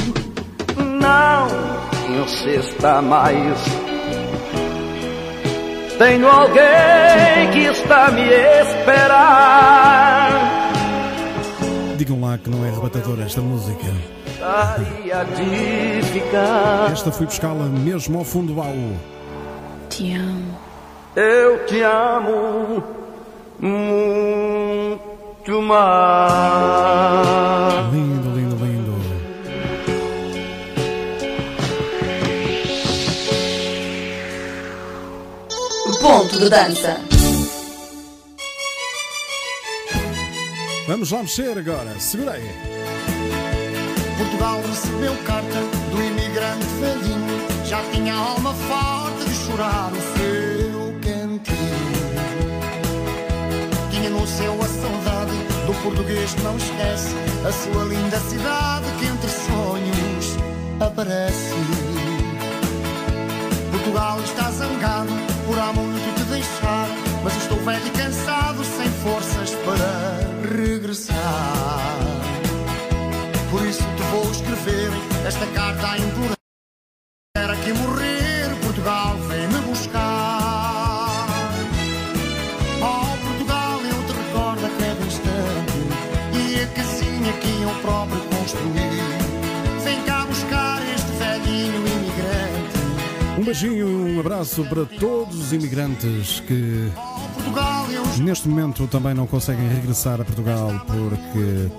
não 0.79 1.47
insista 2.23 3.03
mais. 3.03 3.59
Tenho 5.99 6.27
alguém 6.27 7.51
que 7.53 7.67
está 7.67 8.11
me 8.13 8.31
esperar. 8.63 10.31
Digam 11.99 12.19
lá 12.23 12.39
que 12.39 12.49
não 12.49 12.65
é 12.65 12.71
arrebatadora 12.71 13.25
esta 13.25 13.43
música. 13.43 14.20
Gostaria 14.41 15.23
de 15.37 16.03
ficar. 16.03 16.91
Esta 16.91 17.13
fui 17.13 17.27
buscá-la 17.27 17.67
mesmo 17.67 18.19
ao 18.19 18.25
fundo 18.25 18.55
do 18.55 18.55
baú. 18.55 18.97
Te 19.91 20.15
amo. 20.15 20.59
Eu 21.15 21.67
te 21.67 21.83
amo 21.83 22.83
muito 23.59 24.63
mais. 25.61 27.05
Lindo, 27.93 28.31
lindo, 28.31 28.57
lindo. 28.65 28.99
Ponto 36.01 36.39
de 36.39 36.49
dança. 36.49 36.99
Vamos 40.89 41.11
lá 41.11 41.21
mexer 41.21 41.59
agora. 41.59 42.01
Segura 42.01 42.33
aí. 42.33 42.80
Portugal 44.21 44.61
recebeu 44.69 45.17
carta 45.25 45.61
do 45.91 46.03
imigrante 46.03 46.67
velhinho. 46.79 47.41
Já 47.65 47.83
tinha 47.91 48.13
alma 48.15 48.53
farta 48.53 49.25
de 49.25 49.35
chorar 49.35 49.91
o 49.91 50.19
seu 50.19 50.93
cantinho. 51.01 52.21
Tinha 53.91 54.11
no 54.11 54.27
seu 54.27 54.53
a 54.61 54.69
saudade 54.69 55.33
do 55.67 55.73
português 55.83 56.35
que 56.35 56.43
não 56.43 56.55
esquece 56.59 57.15
a 57.49 57.51
sua 57.51 57.85
linda 57.85 58.21
cidade 58.21 58.85
que 58.99 59.07
entre 59.07 59.31
sonhos 59.31 60.37
aparece. 60.81 61.55
Portugal 63.71 64.21
está 64.21 64.51
zangado 64.51 65.15
por 65.47 65.59
há 65.59 65.73
muito 65.73 66.15
te 66.15 66.25
deixar, 66.25 66.89
mas 67.25 67.35
estou 67.39 67.57
velho 67.65 67.87
e 67.87 67.91
cansado, 67.91 68.63
sem 68.65 68.91
forças 69.03 69.55
para 69.65 70.59
regressar. 70.63 72.10
Por 73.51 73.67
isso 73.67 73.83
te 73.83 74.03
vou 74.13 74.31
escrever 74.31 74.91
esta 75.27 75.45
carta 75.49 75.91
a 75.91 75.99
implorar. 75.99 76.37
Quero 77.37 77.53
aqui 77.53 77.73
morrer, 77.73 78.55
Portugal, 78.63 79.17
vem-me 79.29 79.61
buscar. 79.67 81.27
Oh, 82.81 83.27
Portugal, 83.27 83.81
eu 83.81 84.07
te 84.07 84.13
recordo 84.13 84.67
a 84.67 84.69
cada 84.69 85.05
instante 85.05 85.79
e 86.33 86.63
a 86.63 86.67
casinha 86.69 87.33
que 87.33 87.63
eu 87.63 87.71
próprio 87.83 88.21
construí. 88.37 89.83
Vem 89.83 90.01
cá 90.05 90.25
buscar 90.27 90.81
este 90.95 91.11
velhinho 91.19 91.75
imigrante. 91.89 93.41
Um 93.41 93.45
beijinho 93.45 93.89
e 93.89 94.15
um 94.15 94.21
abraço 94.21 94.65
para 94.67 94.85
todos 94.85 95.35
os 95.35 95.53
imigrantes 95.53 96.39
que 96.39 96.93
Portugal, 97.43 97.87
neste 98.19 98.49
momento 98.49 98.87
também 98.87 99.15
não 99.15 99.27
conseguem 99.27 99.69
regressar 99.69 100.21
a 100.21 100.25
Portugal 100.25 100.71
porque 100.87 101.71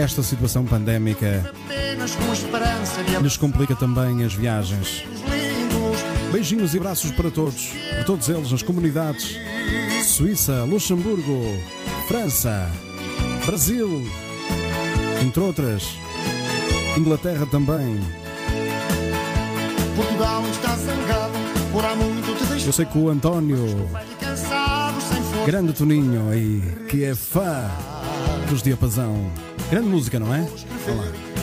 esta 0.00 0.22
situação 0.22 0.64
pandémica 0.64 1.52
lhes 3.20 3.36
complica 3.36 3.74
também 3.74 4.24
as 4.24 4.34
viagens. 4.34 5.04
Beijinhos 6.30 6.74
e 6.74 6.78
abraços 6.78 7.10
para 7.12 7.30
todos, 7.30 7.68
para 7.90 8.04
todos 8.04 8.28
eles 8.28 8.50
nas 8.50 8.62
comunidades 8.62 9.36
Suíça, 10.04 10.64
Luxemburgo, 10.64 11.58
França, 12.06 12.70
Brasil, 13.46 14.06
entre 15.22 15.40
outras, 15.40 15.84
Inglaterra 16.98 17.46
também. 17.46 18.00
Portugal 19.96 20.42
está 20.50 20.76
zangado 20.76 21.32
por 21.72 21.84
há 21.84 21.94
muito 21.94 22.56
te. 22.58 22.66
Eu 22.66 22.72
sei 22.72 22.84
que 22.84 22.98
o 22.98 23.08
António, 23.08 23.88
grande 25.46 25.72
Toninho 25.72 26.30
aí, 26.30 26.62
que 26.88 27.04
é 27.04 27.14
fã 27.14 27.68
dos 28.48 28.62
Diapasão. 28.62 29.30
Grande 29.70 29.88
música, 29.88 30.18
não 30.18 30.34
é? 30.34 30.46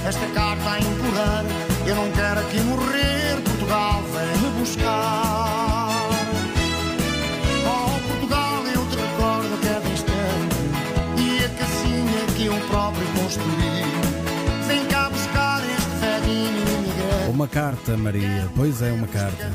Esta 0.06 0.26
carta 0.28 0.70
a 0.72 0.80
implorar, 0.80 1.44
eu 1.86 1.96
não 1.96 2.10
quero 2.12 2.40
aqui 2.40 2.60
morrer, 2.62 3.42
Portugal 3.44 4.02
vem-me 4.14 4.60
buscar. 4.60 6.10
Oh, 7.66 8.08
Portugal, 8.08 8.64
eu 8.74 8.86
te 8.88 8.96
recordo 8.96 9.54
a 9.54 9.58
cada 9.58 9.90
instante 9.90 10.56
e 11.18 11.44
a 11.44 11.50
casinha 11.50 12.26
que 12.38 12.46
eu 12.46 12.56
próprio 12.70 13.06
construí. 13.08 13.84
Vem 14.68 14.86
cá 14.86 15.10
buscar 15.10 15.62
este 15.64 15.90
velhinho 16.00 16.64
imigrante, 16.78 17.30
Uma 17.32 17.48
carta, 17.48 17.98
Maria. 17.98 18.50
Pois 18.56 18.82
é, 18.82 18.92
uma 18.92 19.08
carta. 19.08 19.52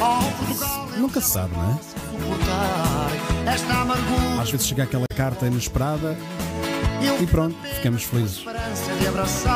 Oh, 0.00 0.98
Nunca 0.98 1.20
se 1.20 1.30
sabe, 1.30 1.54
não 1.54 1.70
é? 1.72 1.98
Suportar 2.18 3.10
esta 3.46 3.74
amargura. 3.74 4.42
Às 4.42 4.50
vezes 4.50 4.66
chega 4.66 4.82
aquela 4.84 5.06
carta 5.14 5.46
inesperada 5.46 6.16
e 7.20 7.26
pronto, 7.26 7.56
ficamos 7.74 8.02
felizes. 8.04 8.44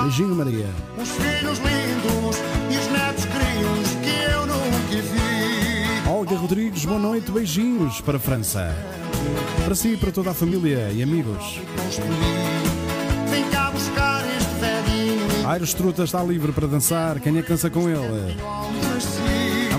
Beijinho, 0.03 0.35
Maria. 0.35 0.69
Os 0.97 1.09
filhos 1.11 1.59
lindos 1.59 2.37
e 2.71 2.79
os 2.79 2.87
netos 2.91 3.25
crios 3.25 3.89
que 4.03 4.33
eu 4.33 4.47
nunca 4.47 5.03
vi. 5.03 6.09
Olga 6.09 6.37
Rodrigues, 6.37 6.85
boa 6.85 6.99
noite, 6.99 7.31
beijinhos 7.31 8.01
para 8.01 8.17
a 8.17 8.21
França. 8.21 8.75
Para 9.65 9.75
si 9.75 9.95
e 9.95 9.97
para 9.97 10.11
toda 10.11 10.31
a 10.31 10.35
família 10.35 10.91
e 10.93 11.03
amigos. 11.03 11.61
Construí. 11.83 12.09
Vem 13.31 13.45
cá 13.51 13.71
buscar 13.71 14.25
este 14.37 14.55
velhinho 14.61 15.49
Aires 15.49 15.75
Truta 15.75 16.05
está 16.05 16.23
livre 16.23 16.53
para 16.53 16.67
dançar. 16.67 17.21
Quem 17.21 17.39
é 17.39 17.43
que 17.43 17.49
dança 17.49 17.71
com 17.71 17.89
ele? 17.89 18.37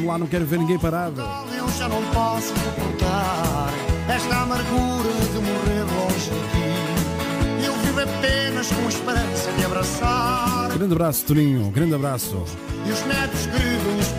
Vamos 0.03 0.11
lá, 0.11 0.17
não 0.17 0.27
quero 0.27 0.45
ver 0.45 0.59
ninguém 0.59 0.77
parado. 0.77 1.21
Eu 1.57 1.69
já 1.77 1.87
não 1.87 2.03
posso 2.11 2.47
suportar 2.47 3.69
esta 4.13 4.35
amargura 4.41 5.09
de 5.31 5.39
morrer 5.39 5.83
longe 5.95 6.29
de 6.29 6.39
ti. 6.51 7.65
Eu 7.65 7.73
vivo 7.75 8.01
apenas 8.01 8.67
com 8.69 8.89
esperança 8.89 9.51
de 9.57 9.63
abraçar. 9.63 10.69
Grande 10.73 10.93
abraço, 10.93 11.25
Toninho. 11.25 11.71
Grande 11.71 11.95
abraço. 11.95 12.43
E 12.85 12.91
os 12.91 13.05
netos 13.05 13.45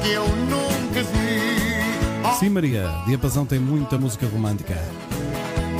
que 0.03 0.11
eu 0.11 0.27
nunca 0.27 1.03
vi. 1.03 2.27
Oh, 2.27 2.33
Sim, 2.39 2.49
Maria. 2.49 2.91
Diapasão 3.07 3.45
tem 3.45 3.59
muita 3.59 3.99
música 3.99 4.27
romântica. 4.27 4.83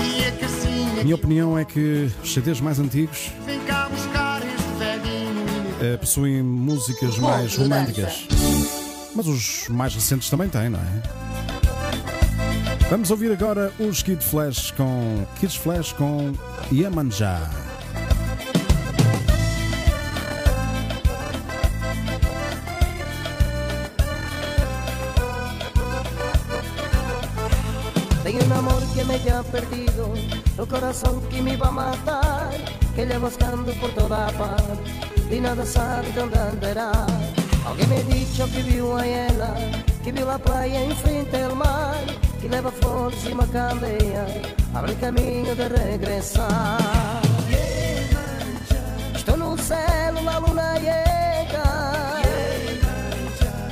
E 0.05 0.27
a 0.27 0.33
casinha 0.33 1.03
Minha 1.03 1.15
opinião 1.15 1.59
é 1.59 1.65
que 1.65 2.11
os 2.23 2.33
CDs 2.35 2.61
mais 2.61 2.79
antigos 2.79 3.33
Vem 3.47 3.59
cá 3.61 3.89
buscar 3.89 4.43
este 4.43 4.79
velhinho 4.79 5.45
eh, 5.81 5.97
possuem 5.97 6.43
músicas 6.43 7.19
mais 7.19 7.57
românticas. 7.57 8.27
Mas 9.15 9.27
os 9.27 9.69
mais 9.69 9.95
recentes 9.95 10.29
também 10.29 10.49
têm, 10.49 10.69
não 10.69 10.81
é? 10.81 11.03
Vamos 12.91 13.11
ouvir 13.11 13.33
agora 13.33 13.73
os 13.79 14.03
Kid 14.03 14.23
Flash 14.23 14.73
com 14.73 15.25
Kids 15.39 15.57
Flash 15.57 15.93
com 15.93 16.33
Yamanjá. 16.73 17.49
Tengo 28.23 28.45
un 28.45 28.53
amor 28.53 28.83
que 28.95 29.05
me 29.05 29.19
ya 29.21 29.43
perdido, 29.43 30.15
el 30.59 30.67
corazón 30.67 31.21
que 31.29 31.43
me 31.43 31.57
va 31.57 31.69
a 31.69 31.73
matar, 31.73 32.51
que 32.95 33.05
le 33.05 33.19
buscando 33.19 33.73
por 33.75 33.91
toda 33.91 34.27
parte, 34.33 34.91
y 35.31 35.41
nada 35.41 35.65
sabe 35.67 36.11
dónde 36.13 36.39
andará. 36.39 37.34
Alguém 37.65 37.87
me 37.87 38.03
dicho 38.05 38.47
que 38.49 38.61
viu 38.63 38.97
a 38.97 39.07
ela, 39.07 39.55
que 40.03 40.13
viu 40.13 40.31
a 40.31 40.39
praia 40.39 40.85
em 40.85 40.95
frente 40.97 41.35
ao 41.37 41.57
mar, 41.57 41.97
que 42.41 42.47
leva 42.47 42.71
flores 42.71 43.25
e 43.25 43.33
uma 43.33 43.47
candeia, 43.47 44.27
abre 44.75 44.95
caminho 44.97 45.57
de 45.57 45.69
regressar. 45.69 47.23
Estou 49.15 49.37
no 49.39 49.57
céu, 49.57 49.79
a 50.29 50.39
luna 50.39 50.79
llega, 50.79 51.65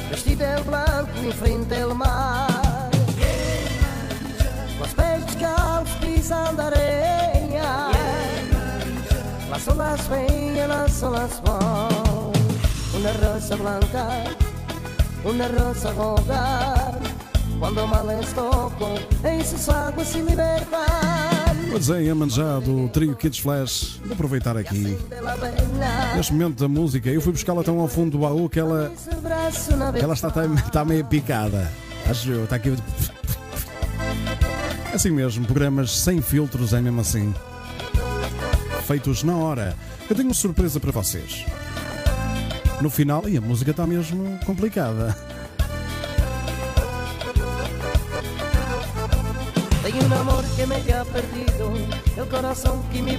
vestido 0.08 0.42
de 0.44 0.62
branco 0.62 1.18
em 1.22 1.32
frente 1.32 1.80
ao 1.82 1.94
mar. 1.94 2.90
Com 4.78 4.84
os 4.84 4.94
pés 4.94 5.24
descalços 5.26 5.94
pisando 6.00 6.62
areia 6.62 7.22
Las 9.50 9.68
olas 9.68 10.00
vêm, 10.08 10.66
las 10.66 11.02
olas 11.02 11.40
vão 11.44 12.01
Uma 13.02 13.10
rosa 13.10 13.56
blanca, 13.56 14.06
uma 15.24 15.46
rosa 15.48 15.92
Quando 17.58 17.86
mal 17.88 18.06
em 18.12 19.44
suas 19.44 19.68
águas 19.68 20.12
Pois 21.68 21.90
é, 21.90 22.02
Yamanjá 22.04 22.60
do 22.60 22.88
trio 22.90 23.16
Kids 23.16 23.40
Flash. 23.40 24.00
Vou 24.04 24.12
aproveitar 24.12 24.56
aqui. 24.56 24.96
Neste 26.14 26.32
momento 26.32 26.60
da 26.60 26.68
música, 26.68 27.10
eu 27.10 27.20
fui 27.20 27.32
buscá-la 27.32 27.64
tão 27.64 27.80
ao 27.80 27.88
fundo 27.88 28.12
do 28.12 28.18
baú 28.18 28.48
que 28.48 28.60
ela, 28.60 28.92
na 29.76 29.98
ela 29.98 30.14
está, 30.14 30.28
está 30.64 30.84
meio 30.84 31.04
picada. 31.04 31.72
Acho 32.08 32.30
eu, 32.30 32.44
está 32.44 32.54
aqui. 32.54 32.72
Assim 34.94 35.10
mesmo, 35.10 35.44
programas 35.44 35.90
sem 35.90 36.22
filtros 36.22 36.72
é 36.72 36.80
mesmo 36.80 37.00
assim. 37.00 37.34
Feitos 38.86 39.24
na 39.24 39.36
hora. 39.36 39.76
Eu 40.08 40.14
tenho 40.14 40.28
uma 40.28 40.34
surpresa 40.34 40.78
para 40.78 40.92
vocês. 40.92 41.44
No 42.82 42.90
final, 42.90 43.28
e 43.28 43.36
a 43.36 43.40
música 43.40 43.70
está 43.70 43.86
mesmo 43.86 44.40
complicada. 44.44 45.16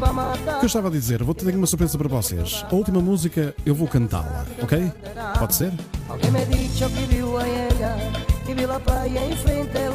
A 0.02 0.12
matar 0.12 0.58
O 0.58 0.60
que 0.60 0.66
eu 0.66 0.68
estava 0.68 0.90
a 0.90 0.92
dizer, 0.92 1.24
vou 1.24 1.34
ter 1.34 1.56
uma 1.56 1.66
surpresa 1.66 1.98
para 1.98 2.10
vocês. 2.10 2.66
A 2.70 2.76
última 2.76 3.00
música 3.00 3.56
eu 3.66 3.74
vou 3.74 3.88
cantá-la, 3.88 4.46
ok? 4.62 4.92
Pode 5.40 5.56
ser? 5.56 5.72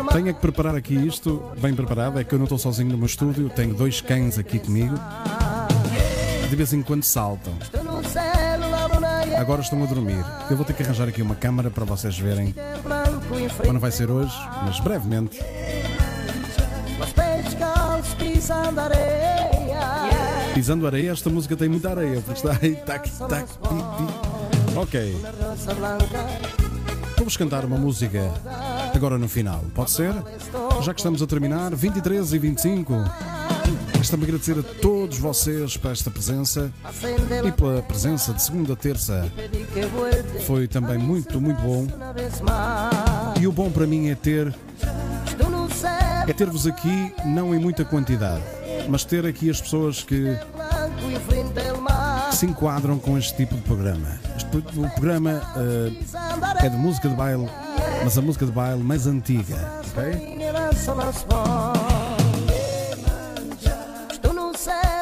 Mar 0.03 0.15
Tenho 0.15 0.29
é 0.31 0.33
que 0.33 0.41
preparar 0.41 0.75
aqui 0.75 0.95
isto 0.95 1.43
bem 1.61 1.75
preparado. 1.75 2.19
É 2.19 2.25
que 2.25 2.35
eu 2.35 2.39
não 2.39 2.47
estou 2.47 2.59
sozinho 2.59 2.89
no 2.89 2.97
meu 2.97 3.07
estúdio, 3.07 3.51
tenho 3.51 3.75
dois 3.75 4.01
cães 4.01 4.39
aqui 4.39 4.59
comigo. 4.59 4.95
De 6.49 6.57
vez 6.57 6.73
em 6.73 6.81
quando 6.81 7.03
saltam. 7.03 7.53
Agora 9.39 9.63
estão 9.63 9.81
a 9.85 9.87
dormir. 9.87 10.25
Eu 10.51 10.57
vou 10.57 10.67
ter 10.67 10.73
que 10.73 10.83
arranjar 10.83 11.09
aqui 11.09 11.23
uma 11.23 11.37
câmara 11.37 11.71
para 11.71 11.85
vocês 11.85 12.19
verem. 12.19 12.53
Mas 12.85 13.73
não 13.73 13.79
vai 13.79 13.93
ser 13.93 14.11
hoje, 14.11 14.35
mas 14.65 14.81
brevemente. 14.81 15.41
Pisando 20.55 20.87
areia 20.89 21.13
esta 21.13 21.31
música 21.31 21.57
tem 21.57 21.69
muita 21.69 21.91
areia, 21.91 22.21
porque 22.21 22.33
está 22.33 22.59
aí, 22.61 22.75
tac, 22.75 23.09
tac, 23.11 23.47
pi, 23.47 23.69
pi. 23.69 24.77
Ok, 24.77 25.17
vou-vos 27.17 27.37
cantar 27.37 27.65
uma 27.65 27.77
música 27.77 28.33
agora 28.93 29.17
no 29.19 29.29
final. 29.29 29.63
Pode 29.73 29.93
ser? 29.93 30.13
Já 30.83 30.93
que 30.93 31.01
estamos 31.01 31.23
a 31.23 31.27
terminar, 31.29 31.73
23 31.77 32.33
e 32.33 32.39
25. 32.39 32.95
Resta-me 33.99 34.23
agradecer 34.23 34.59
a 34.59 34.63
todos 34.63 35.19
vocês 35.19 35.77
por 35.77 35.91
esta 35.91 36.09
presença 36.11 36.73
e 37.45 37.53
pela 37.53 37.83
presença 37.83 38.33
de 38.33 38.41
segunda 38.41 38.73
a 38.73 38.77
terça. 38.77 39.31
Foi 40.47 40.69
também 40.69 40.97
muito, 40.97 41.41
muito 41.41 41.61
bom. 41.61 41.87
E 43.41 43.47
o 43.47 43.53
bom 43.53 43.71
para 43.71 43.87
mim 43.87 44.09
é 44.09 44.15
ter 44.15 44.55
é 46.29 46.33
ter-vos 46.33 46.67
aqui, 46.67 47.13
não 47.25 47.55
em 47.55 47.59
muita 47.59 47.85
quantidade, 47.85 48.43
mas 48.89 49.03
ter 49.05 49.27
aqui 49.27 49.51
as 49.51 49.61
pessoas 49.61 50.03
que, 50.03 50.39
se 52.33 52.47
enquadram 52.47 52.99
com 52.99 53.19
este 53.19 53.35
tipo 53.35 53.57
de 53.57 53.63
programa. 53.63 54.21
Este, 54.37 54.59
o 54.79 54.91
programa 54.91 55.43
uh, 55.57 56.65
é 56.65 56.69
de 56.69 56.77
música 56.77 57.09
de 57.09 57.17
baile, 57.17 57.49
mas 58.05 58.17
a 58.17 58.23
música 58.23 58.47
de 58.47 58.53
baile 58.53 58.83
mais 58.83 59.07
antiga, 59.07 59.57
ok? 59.91 60.39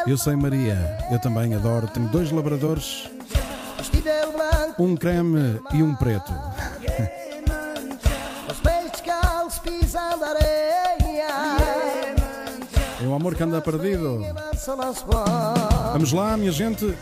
Eu 0.06 0.16
sei 0.16 0.36
Maria, 0.36 0.98
eu 1.10 1.18
também 1.18 1.54
adoro. 1.54 1.88
Tenho 1.88 2.08
dois 2.08 2.30
labradores, 2.30 3.10
um 4.78 4.96
creme 4.96 5.60
e 5.74 5.82
um 5.82 5.94
preto. 5.94 6.32
É 13.02 13.06
o 13.06 13.14
amor 13.14 13.34
que 13.34 13.42
anda 13.42 13.60
perdido. 13.60 14.24
Vamos 15.92 16.12
lá, 16.12 16.36
minha 16.36 16.50
gente. 16.52 16.96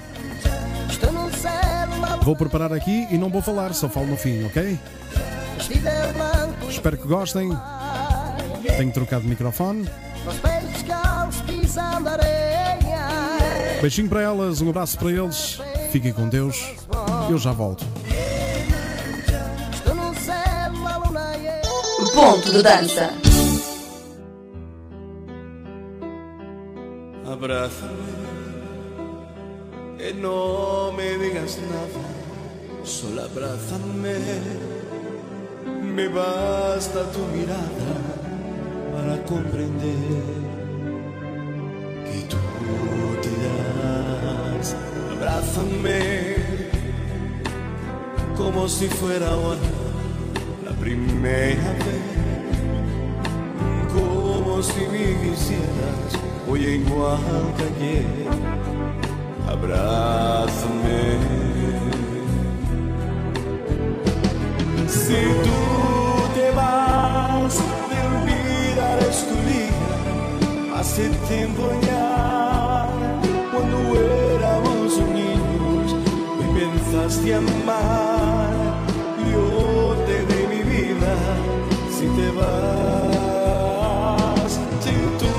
Vou 2.23 2.35
preparar 2.37 2.73
aqui 2.73 3.07
e 3.11 3.19
não 3.19 3.29
vou 3.31 3.41
falar, 3.43 3.73
só 3.75 3.89
falo 3.89 4.07
no 4.09 4.17
fim, 4.17 4.45
ok? 4.47 4.79
Espero 6.69 6.97
que 6.97 7.07
gostem. 7.07 7.51
Tenho 8.77 8.93
trocado 8.93 9.23
de 9.23 9.29
microfone. 9.29 9.89
Beijinho 13.85 14.09
para 14.09 14.23
elas, 14.23 14.63
um 14.63 14.71
abraço 14.71 14.99
para 14.99 15.11
eles. 15.11 15.61
Fiquem 15.93 16.11
com 16.11 16.27
Deus. 16.27 16.73
Eu 17.29 17.37
já 17.37 17.53
volto. 17.53 17.85
Ponto 22.15 22.51
de 22.51 22.63
dança. 22.63 23.11
Abrázame, 27.31 28.15
que 29.99 30.15
no 30.15 30.91
me 30.93 31.19
digas 31.19 31.59
nada, 31.71 32.85
solo 32.85 33.21
abrázame. 33.21 34.15
Me 35.83 36.09
basta 36.09 37.05
tu 37.13 37.19
mirada 37.37 38.01
para 38.95 39.19
comprender 39.29 40.23
que 42.07 42.27
tú 42.29 42.39
das. 42.39 43.14
Abrázame 45.25 46.37
como 48.37 48.69
si 48.69 48.89
fuera 48.89 49.29
ahora 49.31 49.59
la 50.63 50.73
primera 50.73 51.73
vez, 51.81 52.53
como 53.95 54.63
si 54.63 54.81
me 54.81 55.17
quisieras 55.23 56.11
hoy 56.47 56.61
igual 56.61 57.19
que 57.57 57.65
ayer. 57.65 58.05
Abrázame. 59.49 61.01
Si 64.87 65.23
tú 65.43 65.59
te 66.35 66.51
vas, 66.51 67.55
de 67.89 67.99
olvidar 68.13 68.99
es 69.09 69.27
tu 69.27 69.37
vida. 69.49 70.79
Hace 70.79 71.09
tiempo 71.29 71.63
ya, 71.81 72.89
cuando 73.53 73.77
pensaste 76.95 77.35
amar. 77.35 78.51
Yo 79.33 79.97
te 80.07 80.17
di 80.31 80.41
mi 80.47 80.63
vida. 80.63 81.15
Si 81.91 82.07
te 82.07 82.31
vas, 82.39 84.53
si 84.85 84.97
tú 85.21 85.35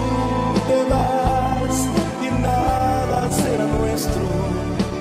te 0.67 0.79
vas 0.91 1.75
y 2.21 2.23
nada 2.41 3.19
será 3.31 3.65
nuestro, 3.65 4.25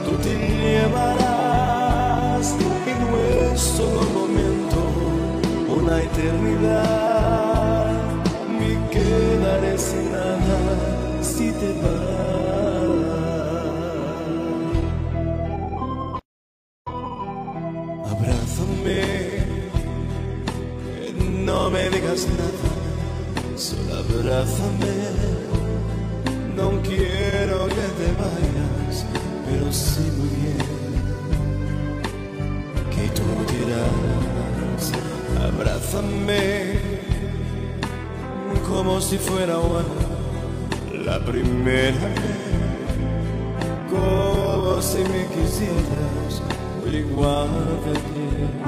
tú 0.04 0.12
te 0.22 0.32
llevarás 0.36 2.46
en 2.86 2.98
nuestro 3.10 3.86
momento 4.14 4.78
una 5.76 5.94
eternidad. 6.02 6.93
Si 39.14 39.20
fuera 39.20 39.54
ahora 39.54 39.84
la 41.06 41.24
primera 41.24 41.64
vez, 41.64 41.94
como 43.88 44.82
si 44.82 44.98
me 44.98 45.26
quisieras 45.28 46.42
igual 46.92 47.48
que. 47.84 48.63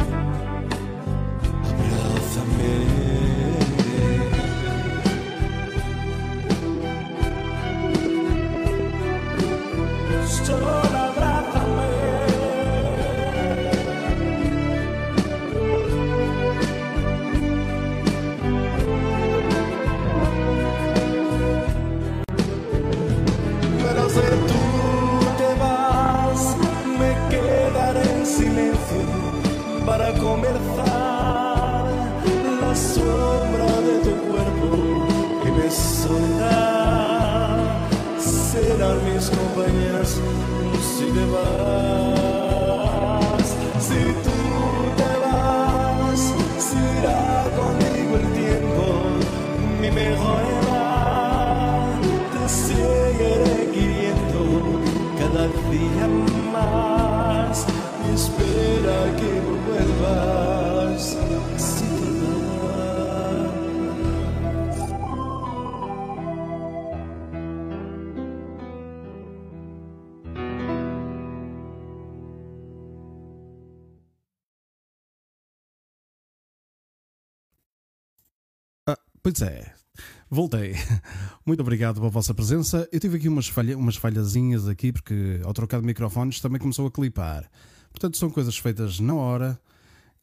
Para 29.96 30.12
conversar 30.12 31.86
la 32.60 32.74
sombra 32.76 33.80
de 33.80 33.94
tu 34.04 34.12
cuerpo 34.28 34.68
y 35.46 35.48
mi 35.50 35.70
soledad 35.70 37.58
serán 38.20 38.98
mis 39.06 39.30
compañeras 39.30 40.20
si 40.88 41.06
te 41.16 41.24
vas. 41.32 42.36
Si 43.86 44.00
tú 44.24 44.38
te 44.98 45.12
vas, 45.24 46.20
si 46.66 46.78
irá 46.98 47.24
conmigo 47.56 48.12
el 48.20 48.26
tiempo, 48.42 48.82
mi 49.80 49.90
mejor 49.90 50.42
edad. 50.60 51.86
Te 52.32 52.42
seguiré 52.48 53.56
queriendo 53.72 54.40
cada 55.18 55.44
día 55.70 56.06
más. 56.08 56.35
Te 59.96 60.26
Pois 79.26 79.42
é, 79.42 79.72
voltei. 80.30 80.74
Muito 81.44 81.60
obrigado 81.60 81.96
pela 81.96 82.08
vossa 82.08 82.32
presença. 82.32 82.88
Eu 82.92 83.00
tive 83.00 83.16
aqui 83.16 83.28
umas, 83.28 83.48
falha, 83.48 83.76
umas 83.76 83.96
falhazinhas 83.96 84.68
aqui, 84.68 84.92
porque 84.92 85.40
ao 85.42 85.52
trocar 85.52 85.80
de 85.80 85.86
microfones 85.86 86.38
também 86.38 86.60
começou 86.60 86.86
a 86.86 86.92
clipar. 86.92 87.50
Portanto, 87.90 88.16
são 88.16 88.30
coisas 88.30 88.56
feitas 88.56 89.00
na 89.00 89.16
hora 89.16 89.60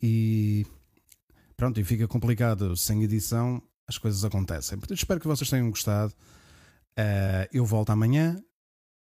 e 0.06 0.66
pronto, 1.56 1.80
e 1.80 1.84
fica 1.86 2.06
complicado 2.10 2.76
sem 2.76 3.04
edição, 3.04 3.64
as 3.88 3.98
coisas 3.98 4.26
acontecem. 4.26 4.78
Portanto, 4.78 4.98
espero 4.98 5.18
que 5.18 5.28
vocês 5.28 5.50
tenham 5.50 5.70
gostado. 5.70 6.14
Eh, 6.98 7.50
eu 7.54 7.66
volto 7.66 7.92
amanhã, 7.92 8.38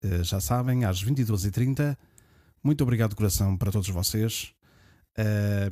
eh, 0.01 0.23
já 0.23 0.39
sabem, 0.39 0.85
às 0.85 1.03
22h30. 1.03 1.97
Muito 2.63 2.81
obrigado 2.83 3.09
de 3.09 3.17
coração 3.17 3.57
para 3.57 3.69
todos 3.69 3.89
vocês. 3.89 4.53
Eh, 5.17 5.69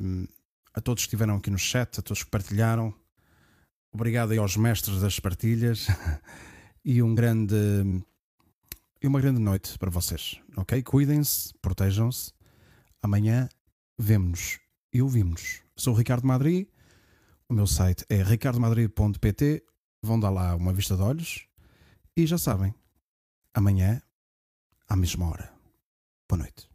a 0.74 0.80
todos 0.82 1.04
que 1.04 1.06
estiveram 1.06 1.36
aqui 1.36 1.48
no 1.48 1.58
chat, 1.58 1.98
a 1.98 2.02
todos 2.02 2.22
que 2.22 2.30
partilharam. 2.30 2.94
Obrigado 3.90 4.38
aos 4.38 4.54
mestres 4.58 5.00
das 5.00 5.18
partilhas 5.18 5.86
e 6.84 7.02
um 7.02 7.14
grande 7.14 7.56
e 9.02 9.06
uma 9.06 9.20
grande 9.20 9.40
noite 9.40 9.78
para 9.78 9.90
vocês, 9.90 10.38
ok? 10.56 10.82
Cuidem-se, 10.82 11.54
protejam-se. 11.60 12.32
Amanhã 13.02 13.48
vemo-nos 13.98 14.61
e 14.92 15.00
ouvimos. 15.00 15.62
Sou 15.76 15.94
o 15.94 15.96
Ricardo 15.96 16.26
Madri, 16.26 16.70
o 17.48 17.54
meu 17.54 17.66
site 17.66 18.04
é 18.08 18.22
ricardomadri.pt. 18.22 19.62
Vão 20.02 20.18
dar 20.18 20.30
lá 20.30 20.54
uma 20.56 20.72
vista 20.72 20.96
de 20.96 21.02
olhos 21.02 21.46
e 22.16 22.26
já 22.26 22.36
sabem, 22.36 22.74
amanhã, 23.54 24.02
à 24.88 24.96
mesma 24.96 25.28
hora. 25.28 25.52
Boa 26.28 26.42
noite. 26.42 26.71